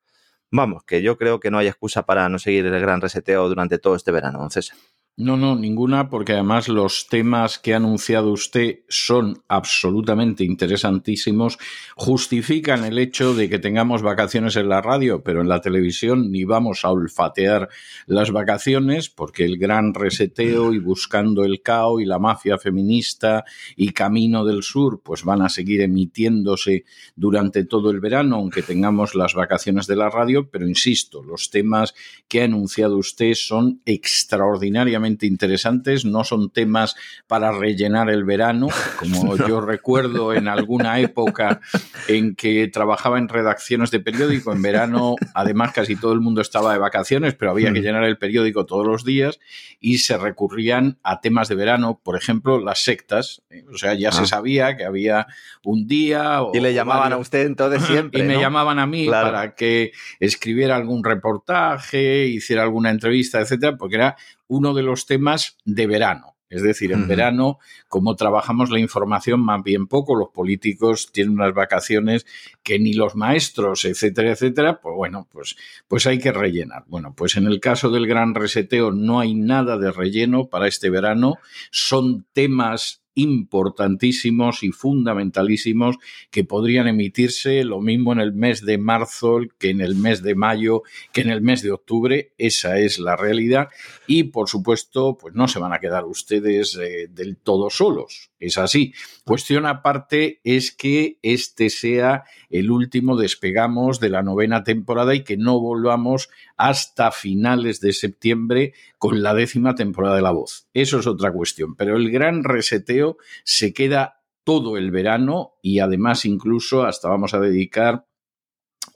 Vamos, 0.50 0.84
que 0.84 1.02
yo 1.02 1.16
creo 1.16 1.40
que 1.40 1.50
no 1.50 1.58
hay 1.58 1.68
excusa 1.68 2.04
para 2.04 2.28
no 2.28 2.38
seguir 2.38 2.66
el 2.66 2.80
gran 2.80 3.00
reseteo 3.00 3.48
durante 3.48 3.78
todo 3.78 3.94
este 3.96 4.12
verano, 4.12 4.48
César. 4.50 4.76
No, 5.18 5.36
no, 5.36 5.56
ninguna, 5.56 6.08
porque 6.08 6.32
además 6.32 6.68
los 6.68 7.06
temas 7.06 7.58
que 7.58 7.74
ha 7.74 7.76
anunciado 7.76 8.32
usted 8.32 8.78
son 8.88 9.42
absolutamente 9.46 10.42
interesantísimos, 10.42 11.58
justifican 11.96 12.82
el 12.86 12.98
hecho 12.98 13.34
de 13.34 13.50
que 13.50 13.58
tengamos 13.58 14.00
vacaciones 14.00 14.56
en 14.56 14.70
la 14.70 14.80
radio, 14.80 15.22
pero 15.22 15.42
en 15.42 15.50
la 15.50 15.60
televisión 15.60 16.32
ni 16.32 16.44
vamos 16.44 16.86
a 16.86 16.90
olfatear 16.92 17.68
las 18.06 18.30
vacaciones, 18.30 19.10
porque 19.10 19.44
el 19.44 19.58
gran 19.58 19.92
reseteo 19.92 20.72
y 20.72 20.78
buscando 20.78 21.44
el 21.44 21.60
caos 21.60 22.00
y 22.00 22.06
la 22.06 22.18
mafia 22.18 22.56
feminista 22.56 23.44
y 23.76 23.90
Camino 23.90 24.46
del 24.46 24.62
Sur, 24.62 25.02
pues 25.04 25.24
van 25.24 25.42
a 25.42 25.50
seguir 25.50 25.82
emitiéndose 25.82 26.86
durante 27.16 27.64
todo 27.64 27.90
el 27.90 28.00
verano, 28.00 28.36
aunque 28.36 28.62
tengamos 28.62 29.14
las 29.14 29.34
vacaciones 29.34 29.86
de 29.86 29.96
la 29.96 30.08
radio, 30.08 30.48
pero 30.50 30.66
insisto, 30.66 31.22
los 31.22 31.50
temas 31.50 31.92
que 32.28 32.40
ha 32.40 32.44
anunciado 32.46 32.96
usted 32.96 33.34
son 33.34 33.82
extraordinariamente 33.84 35.01
interesantes, 35.06 36.04
no 36.04 36.24
son 36.24 36.50
temas 36.50 36.96
para 37.26 37.52
rellenar 37.52 38.10
el 38.10 38.24
verano, 38.24 38.68
como 38.98 39.36
yo 39.48 39.60
recuerdo 39.60 40.32
en 40.32 40.48
alguna 40.48 41.00
época 41.00 41.60
en 42.08 42.34
que 42.34 42.68
trabajaba 42.68 43.18
en 43.18 43.28
redacciones 43.28 43.90
de 43.90 44.00
periódico, 44.00 44.52
en 44.52 44.62
verano 44.62 45.16
además 45.34 45.72
casi 45.72 45.96
todo 45.96 46.12
el 46.12 46.20
mundo 46.20 46.40
estaba 46.40 46.72
de 46.72 46.78
vacaciones, 46.78 47.34
pero 47.34 47.50
había 47.50 47.72
que 47.72 47.80
mm. 47.80 47.84
llenar 47.84 48.04
el 48.04 48.18
periódico 48.18 48.66
todos 48.66 48.86
los 48.86 49.04
días 49.04 49.38
y 49.80 49.98
se 49.98 50.16
recurrían 50.16 50.98
a 51.02 51.20
temas 51.20 51.48
de 51.48 51.54
verano, 51.54 52.00
por 52.02 52.16
ejemplo, 52.16 52.60
las 52.60 52.82
sectas, 52.82 53.42
¿eh? 53.50 53.64
o 53.72 53.76
sea, 53.76 53.94
ya 53.94 54.12
se 54.12 54.22
ah. 54.22 54.26
sabía 54.26 54.76
que 54.76 54.84
había 54.84 55.26
un 55.64 55.86
día... 55.86 56.40
y 56.52 56.60
le 56.60 56.74
llamaban 56.74 57.12
a 57.12 57.16
usted 57.16 57.46
entonces 57.46 57.82
siempre. 57.86 58.20
Y 58.20 58.24
me 58.24 58.38
llamaban 58.38 58.78
a 58.78 58.86
mí 58.86 59.08
para 59.08 59.54
que 59.54 59.92
escribiera 60.20 60.76
algún 60.76 61.04
reportaje, 61.04 62.26
hiciera 62.26 62.62
alguna 62.62 62.90
entrevista, 62.90 63.40
etcétera, 63.40 63.76
porque 63.76 63.96
era 63.96 64.16
uno 64.52 64.74
de 64.74 64.82
los 64.82 65.06
temas 65.06 65.56
de 65.64 65.86
verano. 65.86 66.36
Es 66.50 66.62
decir, 66.62 66.92
en 66.92 67.08
verano, 67.08 67.58
como 67.88 68.14
trabajamos 68.14 68.68
la 68.68 68.78
información 68.78 69.40
más 69.40 69.62
bien 69.62 69.86
poco, 69.86 70.14
los 70.14 70.28
políticos 70.28 71.08
tienen 71.10 71.32
unas 71.32 71.54
vacaciones 71.54 72.26
que 72.62 72.78
ni 72.78 72.92
los 72.92 73.16
maestros, 73.16 73.86
etcétera, 73.86 74.32
etcétera, 74.32 74.78
pues 74.82 74.94
bueno, 74.94 75.26
pues, 75.32 75.56
pues 75.88 76.06
hay 76.06 76.18
que 76.18 76.30
rellenar. 76.30 76.84
Bueno, 76.88 77.14
pues 77.16 77.38
en 77.38 77.46
el 77.46 77.58
caso 77.58 77.88
del 77.88 78.06
gran 78.06 78.34
reseteo 78.34 78.90
no 78.90 79.18
hay 79.18 79.34
nada 79.34 79.78
de 79.78 79.90
relleno 79.90 80.48
para 80.48 80.68
este 80.68 80.90
verano, 80.90 81.38
son 81.70 82.26
temas 82.34 83.01
importantísimos 83.14 84.62
y 84.62 84.70
fundamentalísimos 84.70 85.96
que 86.30 86.44
podrían 86.44 86.88
emitirse 86.88 87.64
lo 87.64 87.80
mismo 87.80 88.12
en 88.12 88.20
el 88.20 88.32
mes 88.32 88.64
de 88.64 88.78
marzo 88.78 89.40
que 89.58 89.70
en 89.70 89.80
el 89.80 89.94
mes 89.94 90.22
de 90.22 90.34
mayo, 90.34 90.82
que 91.12 91.20
en 91.22 91.30
el 91.30 91.42
mes 91.42 91.62
de 91.62 91.72
octubre. 91.72 92.32
Esa 92.38 92.78
es 92.78 92.98
la 92.98 93.16
realidad. 93.16 93.68
Y 94.06 94.24
por 94.24 94.48
supuesto, 94.48 95.16
pues 95.18 95.34
no 95.34 95.48
se 95.48 95.58
van 95.58 95.72
a 95.72 95.78
quedar 95.78 96.04
ustedes 96.04 96.76
eh, 96.76 97.08
del 97.08 97.36
todo 97.36 97.70
solos. 97.70 98.31
Es 98.42 98.58
así. 98.58 98.92
Cuestión 99.24 99.66
aparte 99.66 100.40
es 100.42 100.72
que 100.72 101.18
este 101.22 101.70
sea 101.70 102.24
el 102.50 102.72
último 102.72 103.16
despegamos 103.16 104.00
de 104.00 104.08
la 104.08 104.24
novena 104.24 104.64
temporada 104.64 105.14
y 105.14 105.22
que 105.22 105.36
no 105.36 105.60
volvamos 105.60 106.28
hasta 106.56 107.12
finales 107.12 107.80
de 107.80 107.92
septiembre 107.92 108.74
con 108.98 109.22
la 109.22 109.32
décima 109.32 109.76
temporada 109.76 110.16
de 110.16 110.22
La 110.22 110.32
Voz. 110.32 110.66
Eso 110.74 110.98
es 110.98 111.06
otra 111.06 111.32
cuestión. 111.32 111.76
Pero 111.76 111.96
el 111.96 112.10
gran 112.10 112.42
reseteo 112.42 113.16
se 113.44 113.72
queda 113.72 114.22
todo 114.42 114.76
el 114.76 114.90
verano 114.90 115.52
y 115.62 115.78
además 115.78 116.24
incluso 116.24 116.82
hasta 116.82 117.08
vamos 117.08 117.34
a 117.34 117.40
dedicar 117.40 118.06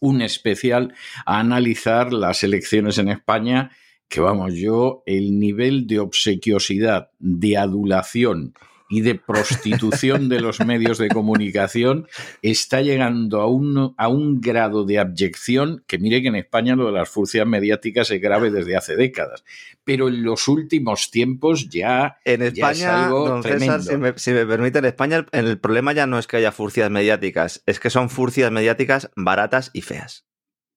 un 0.00 0.22
especial 0.22 0.92
a 1.24 1.38
analizar 1.38 2.12
las 2.12 2.42
elecciones 2.42 2.98
en 2.98 3.10
España, 3.10 3.70
que 4.08 4.20
vamos, 4.20 4.54
yo 4.54 5.04
el 5.06 5.38
nivel 5.38 5.86
de 5.86 6.00
obsequiosidad, 6.00 7.10
de 7.20 7.56
adulación 7.56 8.54
y 8.88 9.00
de 9.00 9.16
prostitución 9.16 10.28
de 10.28 10.40
los 10.40 10.60
medios 10.60 10.98
de 10.98 11.08
comunicación 11.08 12.06
está 12.42 12.82
llegando 12.82 13.40
a 13.40 13.46
un, 13.46 13.94
a 13.96 14.08
un 14.08 14.40
grado 14.40 14.84
de 14.84 14.98
abyección 14.98 15.82
que 15.86 15.98
mire 15.98 16.22
que 16.22 16.28
en 16.28 16.36
España 16.36 16.76
lo 16.76 16.86
de 16.86 16.92
las 16.92 17.08
furcias 17.08 17.46
mediáticas 17.46 18.10
es 18.10 18.20
grave 18.20 18.50
desde 18.50 18.76
hace 18.76 18.96
décadas. 18.96 19.44
Pero 19.84 20.08
en 20.08 20.22
los 20.22 20.48
últimos 20.48 21.10
tiempos 21.10 21.68
ya, 21.68 22.18
en 22.24 22.42
España, 22.42 22.72
es 22.74 22.84
algo 22.84 23.40
tremendo. 23.40 23.80
si, 23.80 23.96
me, 23.96 24.12
si 24.16 24.32
me, 24.32 24.46
permite, 24.46 24.78
en 24.78 24.84
España 24.84 25.26
el 25.32 25.58
problema 25.58 25.92
ya 25.92 26.06
no 26.06 26.18
es 26.18 26.26
que 26.26 26.36
haya 26.36 26.52
furcias 26.52 26.90
mediáticas, 26.90 27.62
es 27.66 27.80
que 27.80 27.90
son 27.90 28.10
furcias 28.10 28.50
mediáticas 28.50 29.10
baratas 29.16 29.70
y 29.72 29.82
feas. 29.82 30.26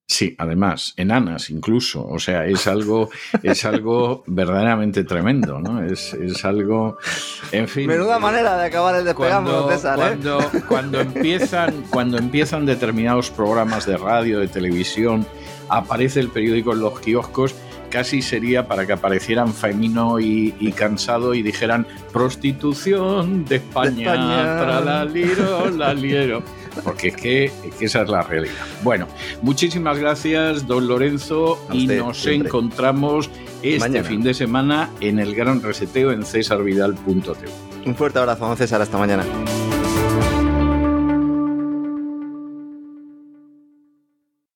Sí, 0.10 0.36
además, 0.40 0.94
enanas 0.98 1.52
incluso. 1.52 2.04
O 2.08 2.18
sea, 2.18 2.48
es 2.48 2.66
algo, 2.66 3.10
es 3.44 3.64
algo 3.64 4.24
verdaderamente 4.26 5.04
tremendo, 5.04 5.60
¿no? 5.60 5.84
Es, 5.84 6.16
es 6.16 6.44
algo. 6.46 6.98
En 7.52 7.68
fin. 7.68 7.86
Menuda 7.86 8.18
manera 8.18 8.58
de 8.58 8.66
acabar 8.66 8.96
el 8.96 9.06
despegamos, 9.06 9.72
César, 9.72 10.00
¿eh? 10.00 10.02
cuando, 10.02 10.52
cuando 10.68 11.00
empiezan, 11.00 11.84
cuando 11.92 12.18
empiezan 12.18 12.66
determinados 12.66 13.30
programas 13.30 13.86
de 13.86 13.98
radio, 13.98 14.40
de 14.40 14.48
televisión, 14.48 15.28
aparece 15.70 16.22
el 16.22 16.30
periódico 16.30 16.74
en 16.74 16.80
los 16.80 17.00
kioscos 17.00 17.54
casi 17.90 18.22
sería 18.22 18.68
para 18.68 18.86
que 18.86 18.94
aparecieran 18.94 19.54
Femino 19.54 20.20
y, 20.20 20.74
Cansado 20.76 21.34
y 21.34 21.42
dijeran 21.42 21.86
prostitución 22.14 23.46
de 23.46 23.58
España, 23.58 24.16
la 24.16 25.06
liro, 25.06 25.70
la 25.72 25.94
liero. 25.94 26.44
Porque 26.84 27.10
es 27.10 27.16
que, 27.16 27.52
esa 27.80 28.02
es 28.02 28.10
la 28.10 28.22
realidad. 28.22 28.54
Bueno, 28.84 29.08
muchísimas 29.42 29.98
gracias, 29.98 30.68
don 30.68 30.88
Lorenzo, 30.88 31.60
y 31.72 31.88
nos 31.88 32.26
encontramos 32.28 33.30
este 33.62 34.04
fin 34.04 34.22
de 34.24 34.34
semana 34.34 34.90
en 35.02 35.20
el 35.20 35.36
gran 35.36 35.62
reseteo 35.62 36.12
en 36.12 36.26
cesarvidal.tv. 36.26 37.50
Un 37.86 37.96
fuerte 37.96 38.20
abrazo, 38.20 38.46
don 38.48 38.58
César, 38.58 38.82
hasta 38.82 38.98
mañana. 38.98 39.24